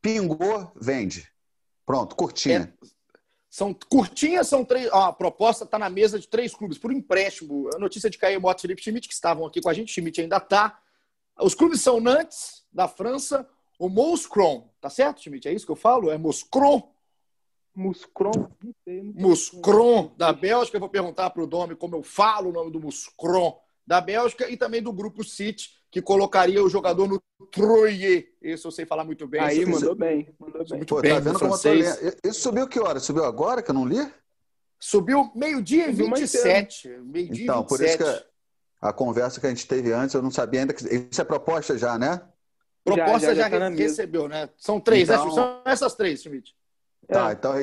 [0.00, 1.28] Pingou, vende.
[1.84, 2.74] Pronto, curtinha.
[2.82, 2.86] É,
[3.48, 4.88] são curtinhas, são três.
[4.92, 7.70] Ó, a proposta está na mesa de três clubes por empréstimo.
[7.74, 10.20] A notícia de Caio Mota e Felipe Schmidt, que estavam aqui com a gente, Schmidt
[10.20, 10.80] ainda está.
[11.40, 13.48] Os clubes são Nantes, da França,
[13.78, 15.48] o Mouscron, tá certo, Schmidt?
[15.48, 16.10] É isso que eu falo?
[16.10, 16.92] É Mouscron?
[17.74, 18.50] Muscron.
[19.14, 20.76] Muscron, da Bélgica.
[20.76, 24.50] Eu vou perguntar para o Domi como eu falo o nome do Muscron da Bélgica
[24.50, 28.32] e também do grupo City, que colocaria o jogador no Troyer.
[28.42, 29.40] Isso eu sei falar muito bem.
[29.40, 30.84] Aí, mandou bem, mandou bem.
[30.84, 32.16] Pô, tá vendo como eu tô lendo?
[32.24, 33.00] Isso subiu que hora?
[33.00, 34.06] Subiu agora que eu não li?
[34.78, 36.88] Subiu meio-dia e 27.
[37.02, 37.68] Meio dia então, 27.
[37.68, 38.28] por isso que
[38.80, 40.84] a conversa que a gente teve antes, eu não sabia ainda que.
[40.84, 42.20] Isso é proposta já, né?
[42.84, 44.48] Proposta já, já, já tá recebeu, né?
[44.56, 45.26] São três, né, então...
[45.26, 45.34] né?
[45.34, 46.54] São essas três, Schmidt.
[47.08, 47.32] Tá, é.
[47.32, 47.54] então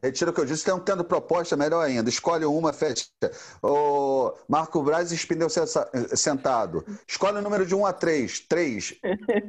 [0.00, 0.60] retira o que eu disse.
[0.60, 2.08] Estão tendo proposta, melhor ainda.
[2.08, 3.04] Escolhe uma, fecha.
[3.60, 5.48] O Marco Braz e Spindel
[6.14, 6.84] sentado.
[7.06, 8.40] Escolhe o número de 1 a 3.
[8.40, 8.94] 3.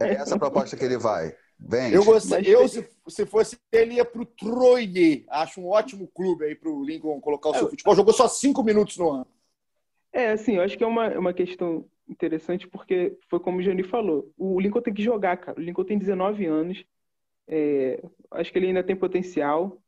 [0.02, 1.36] É essa a proposta que ele vai.
[1.60, 1.94] Vem.
[1.94, 5.24] Eu, gostei, eu se, se fosse ele, ia pro Troyer.
[5.30, 7.96] Acho um ótimo clube aí pro Lincoln colocar o seu é, futebol.
[7.96, 9.28] Jogou só cinco minutos no ano.
[10.12, 13.84] É, assim, eu acho que é uma, uma questão interessante porque foi como o Jani
[13.84, 14.30] falou.
[14.38, 15.60] O Lincoln tem que jogar, cara.
[15.60, 16.84] O Lincoln tem 19 anos.
[17.48, 19.82] É, acho que ele ainda tem potencial,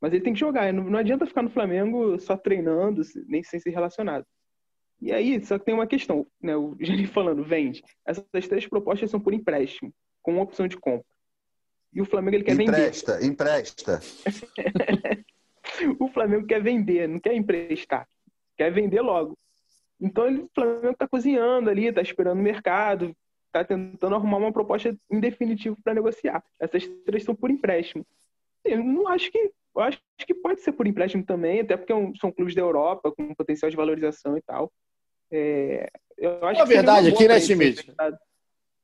[0.00, 0.72] mas ele tem que jogar.
[0.72, 4.26] Não, não adianta ficar no Flamengo só treinando, nem sem ser relacionado.
[5.00, 6.56] E aí, só que tem uma questão, né?
[6.56, 7.82] O Jani falando, vende.
[8.04, 9.92] Essas três propostas são por empréstimo,
[10.22, 11.06] com uma opção de compra.
[11.92, 13.26] E o Flamengo ele quer empresta, vender.
[13.26, 15.24] Empresta, empresta.
[15.98, 18.06] o Flamengo quer vender, não quer emprestar.
[18.56, 19.36] Quer vender logo.
[20.00, 23.14] Então ele, o Flamengo está cozinhando ali, está esperando o mercado,
[23.50, 26.42] está tentando arrumar uma proposta em definitivo para negociar.
[26.58, 28.06] Essas três são por empréstimo.
[28.64, 29.50] Eu não acho que.
[29.76, 33.12] Eu acho que pode ser por empréstimo também, até porque é são clubes da Europa
[33.12, 34.72] com potencial de valorização e tal.
[35.30, 35.88] É,
[36.18, 37.92] eu acho a verdade aqui, né, Schmidt?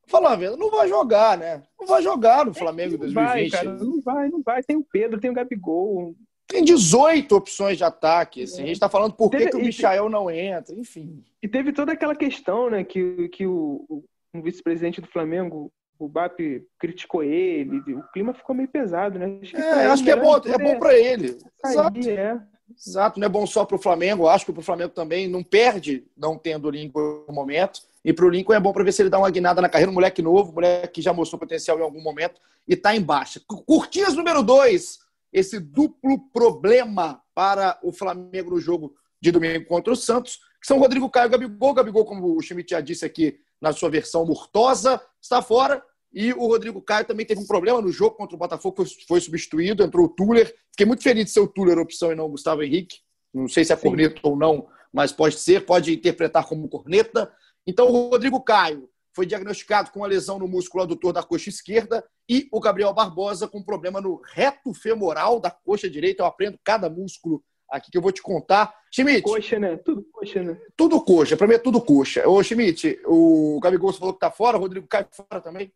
[0.06, 1.64] Falar a verdade, não vai jogar, né?
[1.78, 3.50] Não vai jogar no Flamengo em 2020.
[3.50, 4.62] Vai, cara, não vai, não vai.
[4.62, 6.14] Tem o Pedro, tem o Gabigol.
[6.46, 8.44] Tem 18 opções de ataque.
[8.44, 8.62] Assim.
[8.62, 11.24] A gente está falando por que, que o Michael não entra, enfim.
[11.42, 14.04] E teve toda aquela questão, né, que, que o,
[14.36, 16.38] um vice-presidente do Flamengo, o BAP
[16.78, 19.38] criticou ele, o clima ficou meio pesado, né?
[19.40, 21.38] Acho que, é, acho que é bom, é bom para ele.
[21.64, 22.08] Exato.
[22.08, 22.40] É.
[22.76, 25.42] Exato, não é bom só para o Flamengo, acho que para o Flamengo também não
[25.42, 27.80] perde não tendo o Lincoln no momento.
[28.04, 29.90] E para o Lincoln é bom para ver se ele dá uma guinada na carreira,
[29.90, 33.00] um moleque novo, um moleque que já mostrou potencial em algum momento e está em
[33.00, 33.40] baixa.
[33.46, 34.98] Curtias número dois,
[35.32, 40.78] esse duplo problema para o Flamengo no jogo de domingo contra o Santos, que são
[40.78, 41.74] Rodrigo Caio e Gabigol.
[41.74, 45.82] Gabigol, como o Schmidt já disse aqui, na sua versão murtosa, está fora.
[46.12, 49.82] E o Rodrigo Caio também teve um problema no jogo contra o Botafogo, foi substituído,
[49.82, 50.54] entrou o Tuller.
[50.70, 53.00] Fiquei muito feliz de ser o Tuller opção e não o Gustavo Henrique.
[53.34, 57.30] Não sei se é corneta ou não, mas pode ser, pode interpretar como corneta.
[57.66, 62.04] Então, o Rodrigo Caio foi diagnosticado com uma lesão no músculo adutor da coxa esquerda
[62.28, 66.22] e o Gabriel Barbosa com um problema no reto femoral da coxa direita.
[66.22, 68.74] Eu aprendo cada músculo aqui que eu vou te contar.
[68.90, 69.22] Schmidt.
[69.22, 69.76] Coxa, né?
[69.76, 70.60] Tudo coxa, né?
[70.76, 71.36] Tudo coxa.
[71.36, 72.28] Pra mim é tudo coxa.
[72.28, 75.72] Ô, Schmidt, o Gabigol você falou que tá fora, o Rodrigo Caio fora também?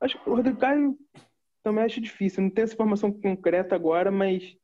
[0.00, 0.96] Acho que o Rodrigo Caio
[1.62, 2.42] também acho difícil.
[2.42, 4.56] Não tenho essa informação concreta agora, mas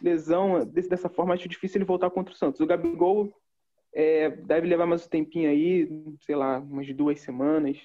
[0.00, 2.60] lesão dessa forma acho difícil ele voltar contra o Santos.
[2.60, 3.32] O Gabigol
[3.94, 5.88] é, deve levar mais um tempinho aí,
[6.20, 7.78] sei lá, umas duas semanas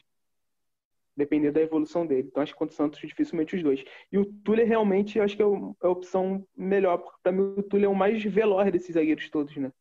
[1.15, 2.27] depender da evolução dele.
[2.29, 3.83] Então acho que contra o Santos dificilmente os dois.
[4.11, 7.63] E o Tuller realmente acho que é, é a opção melhor, porque para mim o
[7.63, 9.71] Tuller é o mais veloz desses zagueiros todos, né?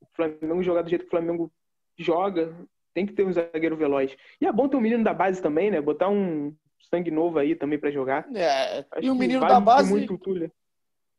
[0.00, 1.52] O Flamengo jogar do jeito que o Flamengo
[1.98, 2.54] joga,
[2.92, 4.16] tem que ter um zagueiro veloz.
[4.40, 5.80] E é bom ter um menino da base também, né?
[5.80, 6.54] Botar um
[6.90, 8.26] sangue novo aí também para jogar.
[8.34, 10.50] É, e o menino vale da base muito o Tuller.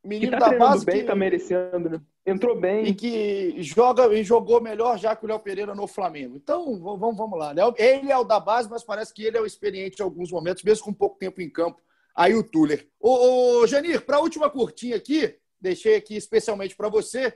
[0.06, 1.03] Menino que tá da base bem, que...
[1.03, 2.01] tá merecendo, né?
[2.26, 2.86] Entrou bem.
[2.86, 6.38] E que joga e jogou melhor já que o Léo Pereira no Flamengo.
[6.38, 7.53] Então, vamos, vamos lá.
[7.78, 10.64] Ele é o da base, mas parece que ele é o experiente em alguns momentos,
[10.64, 11.82] mesmo com pouco tempo em campo.
[12.16, 12.88] Aí o Tuller.
[12.99, 17.28] Ô, ô Janir, para a última curtinha aqui, deixei aqui especialmente para você.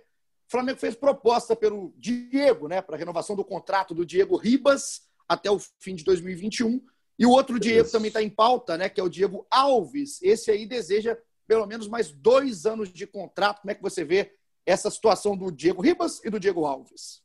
[0.47, 5.51] O Flamengo fez proposta pelo Diego, né, para renovação do contrato do Diego Ribas até
[5.51, 6.81] o fim de 2021.
[7.19, 7.91] E o outro Diego Isso.
[7.91, 10.21] também está em pauta, né, que é o Diego Alves.
[10.21, 11.17] Esse aí deseja
[11.49, 13.61] pelo menos mais dois anos de contrato.
[13.61, 14.31] Como é que você vê
[14.63, 17.23] essa situação do Diego Ribas e do Diego Alves?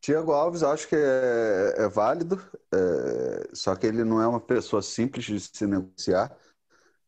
[0.00, 4.80] Diego Alves acho que é, é válido, é, só que ele não é uma pessoa
[4.80, 6.34] simples de se negociar.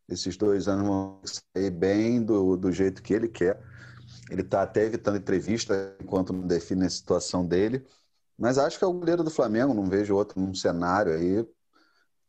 [0.07, 3.59] Esses dois anos vão sair bem do, do jeito que ele quer.
[4.29, 7.83] Ele está até evitando entrevista enquanto não define a situação dele.
[8.37, 11.43] Mas acho que é o goleiro do Flamengo, não vejo outro num cenário aí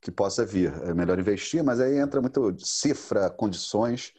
[0.01, 0.73] que possa vir.
[0.85, 4.15] É melhor investir, mas aí entra muito cifra, condições.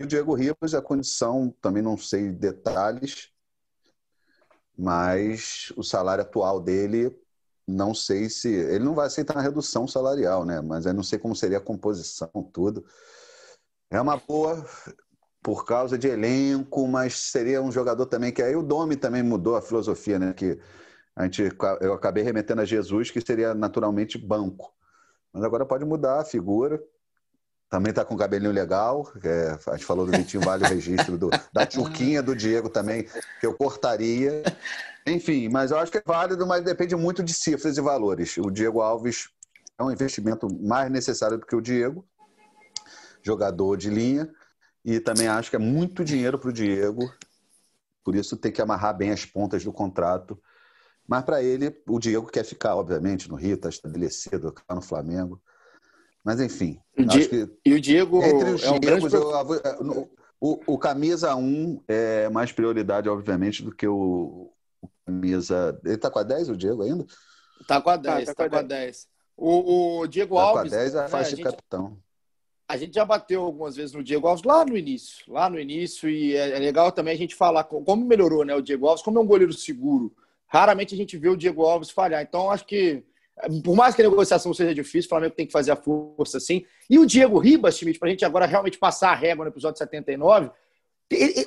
[0.00, 3.32] O Diego Ribas, a condição, também não sei detalhes,
[4.76, 7.16] mas o salário atual dele,
[7.66, 8.48] não sei se.
[8.48, 10.60] Ele não vai aceitar uma redução salarial, né?
[10.60, 12.86] Mas eu não sei como seria a composição, tudo.
[13.90, 14.64] É uma boa
[15.42, 19.56] por causa de elenco, mas seria um jogador também que aí o Domi também mudou
[19.56, 20.32] a filosofia, né?
[20.32, 20.60] Que
[21.16, 21.42] a gente,
[21.80, 24.72] eu acabei remetendo a Jesus, que seria naturalmente banco.
[25.32, 26.80] Mas agora pode mudar a figura.
[27.68, 29.12] Também tá com cabelinho legal.
[29.22, 33.06] É, a gente falou do Vitinho Vale o registro do, da tchuquinha do Diego também,
[33.40, 34.42] que eu cortaria.
[35.06, 38.36] Enfim, mas eu acho que é válido, mas depende muito de cifras e valores.
[38.38, 39.28] O Diego Alves
[39.78, 42.04] é um investimento mais necessário do que o Diego,
[43.22, 44.28] jogador de linha,
[44.84, 47.12] e também acho que é muito dinheiro para o Diego,
[48.02, 50.40] por isso tem que amarrar bem as pontas do contrato.
[51.06, 55.40] Mas para ele, o Diego quer ficar, obviamente, no Rio, está estabelecido, está no Flamengo.
[56.28, 56.78] Mas enfim.
[56.94, 57.48] Di...
[57.64, 58.22] E o Diego.
[58.22, 63.88] Entre os é Diegos, eu, o, o camisa 1 é mais prioridade, obviamente, do que
[63.88, 64.52] o,
[64.82, 65.80] o camisa.
[65.82, 67.06] Ele está com a 10, o Diego, ainda?
[67.62, 69.08] Está com a 10, está tá com a 10.
[69.38, 70.70] O, o Diego tá Alves.
[70.70, 71.98] Com a 10 é a faixa né, de capitão.
[72.68, 76.10] A gente já bateu algumas vezes no Diego Alves lá no início, lá no início,
[76.10, 79.18] e é, é legal também a gente falar como melhorou né, o Diego Alves, como
[79.18, 80.14] é um goleiro seguro.
[80.46, 82.22] Raramente a gente vê o Diego Alves falhar.
[82.22, 83.02] Então, acho que,
[83.64, 86.64] por mais que a negociação seja difícil, o Flamengo tem que fazer a força sim.
[86.88, 89.78] E o Diego Ribas, Schmidt, para a gente agora realmente passar a régua no episódio
[89.78, 90.50] 79,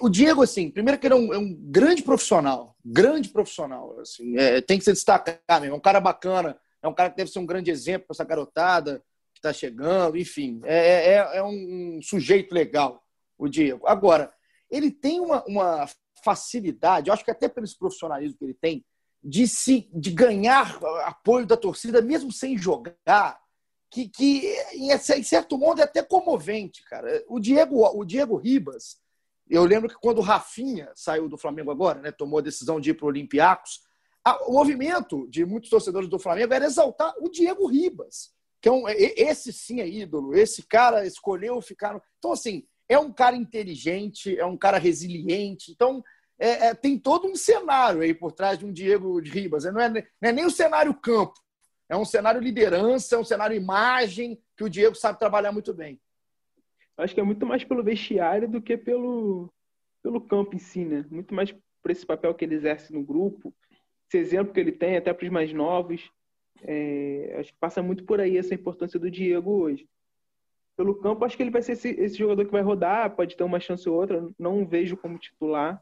[0.02, 4.36] o Diego, assim, primeiro que ele é um, é um grande profissional, grande profissional, assim,
[4.38, 7.30] é, tem que se destacar mesmo, é um cara bacana, é um cara que deve
[7.30, 12.00] ser um grande exemplo para essa garotada que está chegando, enfim, é, é, é, um
[12.02, 13.04] sujeito legal,
[13.38, 13.86] o Diego.
[13.86, 14.34] Agora,
[14.70, 15.88] ele tem uma, uma
[16.24, 18.84] facilidade, eu acho que até pelo profissionalismo que ele tem,
[19.24, 23.40] de se de ganhar apoio da torcida, mesmo sem jogar,
[23.90, 27.24] que, que em certo modo é até comovente, cara.
[27.28, 28.98] O Diego, o Diego Ribas,
[29.50, 32.92] eu lembro que quando o Rafinha saiu do Flamengo agora, né, tomou a decisão de
[32.92, 33.82] ir para o Olympiacos,
[34.48, 38.88] o movimento de muitos torcedores do Flamengo era exaltar o Diego Ribas, que é um,
[38.88, 42.00] esse sim é ídolo, esse cara escolheu ficar.
[42.20, 45.72] Então, assim, é um cara inteligente, é um cara resiliente.
[45.72, 46.04] Então,
[46.42, 49.64] é, é, tem todo um cenário aí por trás de um Diego de Ribas.
[49.66, 51.36] Não é, não é nem o cenário campo,
[51.88, 56.02] é um cenário liderança, é um cenário imagem que o Diego sabe trabalhar muito bem.
[56.98, 59.54] Acho que é muito mais pelo vestiário do que pelo,
[60.02, 61.06] pelo campo em si, né?
[61.12, 63.54] Muito mais por esse papel que ele exerce no grupo,
[64.08, 66.10] esse exemplo que ele tem até para os mais novos.
[66.64, 69.88] É, acho que passa muito por aí essa importância do Diego hoje.
[70.76, 73.44] Pelo campo, acho que ele vai ser esse, esse jogador que vai rodar, pode ter
[73.44, 74.28] uma chance ou outra.
[74.40, 75.80] Não vejo como titular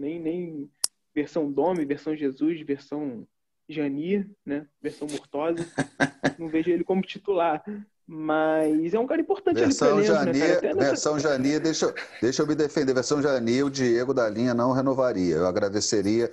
[0.00, 0.70] nem, nem
[1.14, 3.26] versão Dome, versão Jesus, versão
[3.68, 4.66] Janir, né?
[4.82, 5.64] Versão Murtosa.
[6.38, 7.62] Não vejo ele como titular.
[8.06, 11.16] Mas é um cara importante versão ali Janir, né, Versão.
[11.16, 12.92] Janir, deixa, deixa eu me defender.
[12.92, 15.36] Versão Janir, o Diego da linha não renovaria.
[15.36, 16.28] Eu agradeceria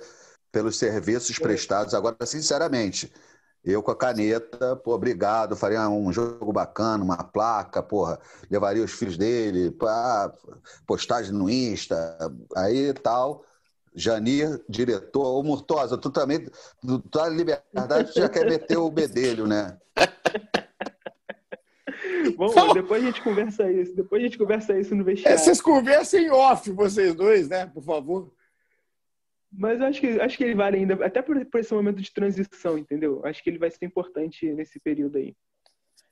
[0.50, 1.40] pelos serviços é.
[1.40, 1.94] prestados.
[1.94, 3.12] Agora, sinceramente,
[3.64, 8.18] eu com a caneta, pô, obrigado, faria um jogo bacana, uma placa, porra,
[8.50, 10.32] levaria os filhos dele, pá,
[10.86, 12.16] postagem no Insta,
[12.56, 13.44] aí tal.
[13.98, 15.38] Janir, diretor.
[15.38, 16.46] Ô, Murtosa, tu também,
[16.80, 19.76] tu tá liberdade, tu já quer meter o bedelho, né?
[22.36, 23.94] Bom, depois a gente conversa isso.
[23.94, 25.34] Depois a gente conversa isso no vestiário.
[25.34, 27.66] É, vocês conversem em off, vocês dois, né?
[27.66, 28.32] Por favor.
[29.52, 32.78] Mas acho que, acho que ele vale ainda, até por, por esse momento de transição,
[32.78, 33.20] entendeu?
[33.24, 35.34] Acho que ele vai ser importante nesse período aí.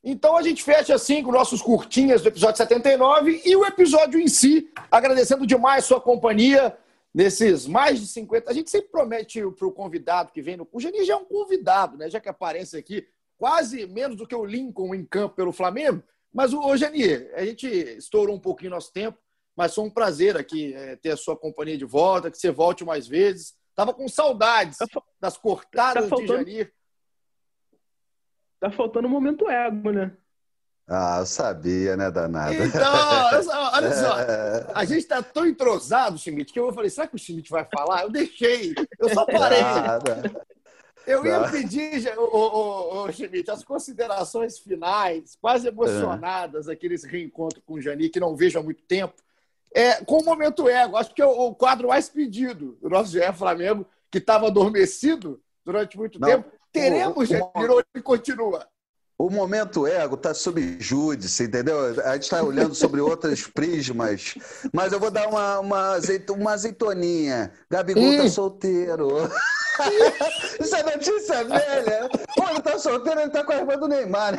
[0.02, 4.28] Então a gente fecha assim com nossos curtinhas do episódio 79 e o episódio em
[4.28, 6.76] si, agradecendo demais sua companhia
[7.16, 8.50] nesses mais de 50.
[8.50, 10.68] A gente sempre promete para o convidado que vem no.
[10.70, 12.10] O Geni já é um convidado, né?
[12.10, 13.08] Já que aparece aqui
[13.38, 16.02] quase menos do que o Lincoln em campo pelo Flamengo.
[16.30, 19.18] Mas o Geni, a gente estourou um pouquinho nosso tempo,
[19.56, 22.84] mas foi um prazer aqui é, ter a sua companhia de volta, que você volte
[22.84, 23.54] mais vezes.
[23.74, 24.86] Tava com saudades tá
[25.18, 26.44] das cortadas tá faltando...
[26.44, 26.74] de Janir.
[28.60, 30.14] Tá faltando um momento ego, né?
[30.88, 32.54] Ah, eu sabia, né, danado?
[32.54, 32.92] Então,
[33.72, 34.66] olha só, é.
[34.74, 38.02] a gente tá tão entrosado, Schmidt, que eu falei, será que o Schmidt vai falar?
[38.02, 39.62] Eu deixei, eu só parei.
[39.62, 40.46] Nada.
[41.04, 41.50] Eu ia Não.
[41.50, 48.08] pedir, o, o, o, Schmidt, as considerações finais, quase emocionadas, aqueles reencontros com o Jani,
[48.08, 49.14] que não vejo há muito tempo,
[49.74, 50.96] é, com o momento ego.
[50.96, 55.40] Acho que é o, o quadro mais pedido do nosso GE Flamengo, que estava adormecido
[55.64, 56.28] durante muito Não.
[56.28, 56.50] tempo.
[56.72, 57.42] Teremos, Jani,
[57.94, 58.66] e continua.
[59.18, 61.78] O momento ego está sob júdice, entendeu?
[62.04, 64.34] A gente está olhando sobre outros prismas.
[64.74, 67.50] Mas eu vou dar uma, uma, azeito, uma azeitoninha.
[67.70, 69.08] Gabigol está solteiro.
[70.60, 72.10] Isso é notícia velha.
[72.36, 74.36] Pô, ele tá solteiro, ele tá com a irmã do Neymar.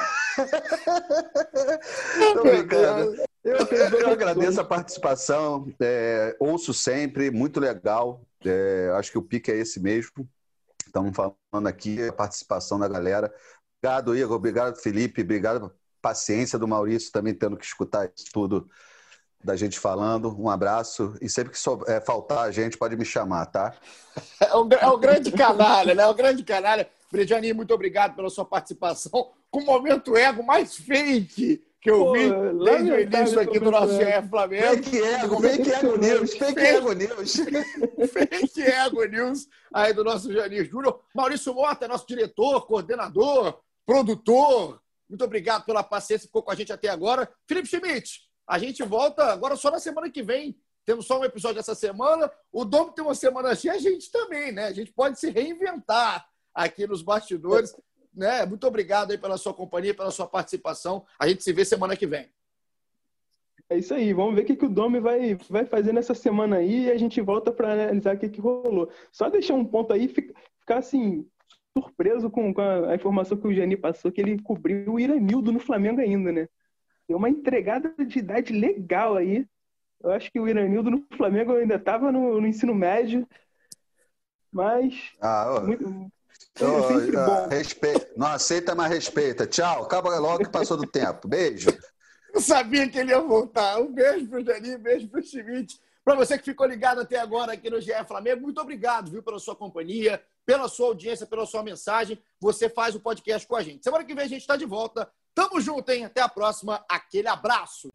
[2.36, 3.16] Tô brincando.
[3.44, 3.58] Eu,
[4.00, 5.74] eu agradeço a participação.
[5.80, 8.22] É, ouço sempre, muito legal.
[8.46, 10.28] É, acho que o pique é esse mesmo.
[10.86, 13.34] Estamos falando aqui, a participação da galera.
[13.82, 14.36] Obrigado, Igor.
[14.36, 15.22] Obrigado, Felipe.
[15.22, 18.70] Obrigado paciência do Maurício também tendo que escutar isso tudo
[19.44, 20.36] da gente falando.
[20.40, 21.16] Um abraço.
[21.22, 23.74] E sempre que so, é, faltar a gente, pode me chamar, tá?
[24.40, 26.04] É o, é o grande canalha, né?
[26.04, 26.90] É o grande canalha.
[27.12, 29.32] Brediani, muito obrigado pela sua participação.
[29.50, 32.30] Com o momento ego mais fake que eu vi
[32.66, 34.84] desde o início aqui do nosso GE Flamengo.
[34.84, 37.36] Fake ego, fake ego news, fake ego news.
[38.12, 41.00] fake ego news aí do nosso Janir Júnior.
[41.14, 44.82] Maurício Mota, nosso diretor, coordenador, produtor.
[45.10, 47.32] Muito obrigado pela paciência ficou com a gente até agora.
[47.48, 50.60] Felipe Schmidt, a gente volta agora só na semana que vem.
[50.86, 52.30] Temos só um episódio essa semana.
[52.52, 54.66] O Dom tem uma semana cheia, a gente também, né?
[54.66, 57.74] A gente pode se reinventar aqui nos bastidores.
[58.14, 58.46] Né?
[58.46, 61.06] Muito obrigado aí pela sua companhia, pela sua participação.
[61.18, 62.30] A gente se vê semana que vem.
[63.70, 66.58] É isso aí, vamos ver o que, que o Domi vai, vai fazer nessa semana
[66.58, 68.90] aí e a gente volta para analisar o que, que rolou.
[69.12, 71.28] Só deixar um ponto aí, ficar assim,
[71.82, 75.52] surpreso com, com a, a, informação que o Gianni passou, que ele cobriu o Iranildo
[75.52, 76.50] no Flamengo ainda, né?
[77.08, 79.46] Deu uma entregada de idade legal aí.
[80.04, 83.28] Eu acho que o Iranildo no Flamengo ainda estava no, no, ensino médio,
[84.52, 85.12] mas.
[85.22, 86.12] Ah, muito,
[86.60, 88.10] Oh, respeita.
[88.18, 89.46] Não aceita, mas respeita.
[89.46, 89.84] Tchau.
[89.84, 91.28] Acaba logo que passou do tempo.
[91.28, 91.70] Beijo.
[92.34, 93.80] Eu sabia que ele ia voltar.
[93.80, 95.80] Um beijo pro Jani, um beijo pro Schmidt.
[96.04, 99.40] Para você que ficou ligado até agora aqui no GE Flamengo, muito obrigado, viu, pela
[99.40, 102.18] sua companhia, pela sua audiência, pela sua mensagem.
[102.39, 103.84] Você faz o podcast com a gente.
[103.84, 105.12] Semana que vem a gente está de volta.
[105.36, 106.06] Tamo junto, hein?
[106.06, 106.84] Até a próxima.
[106.89, 107.89] Aquele abraço.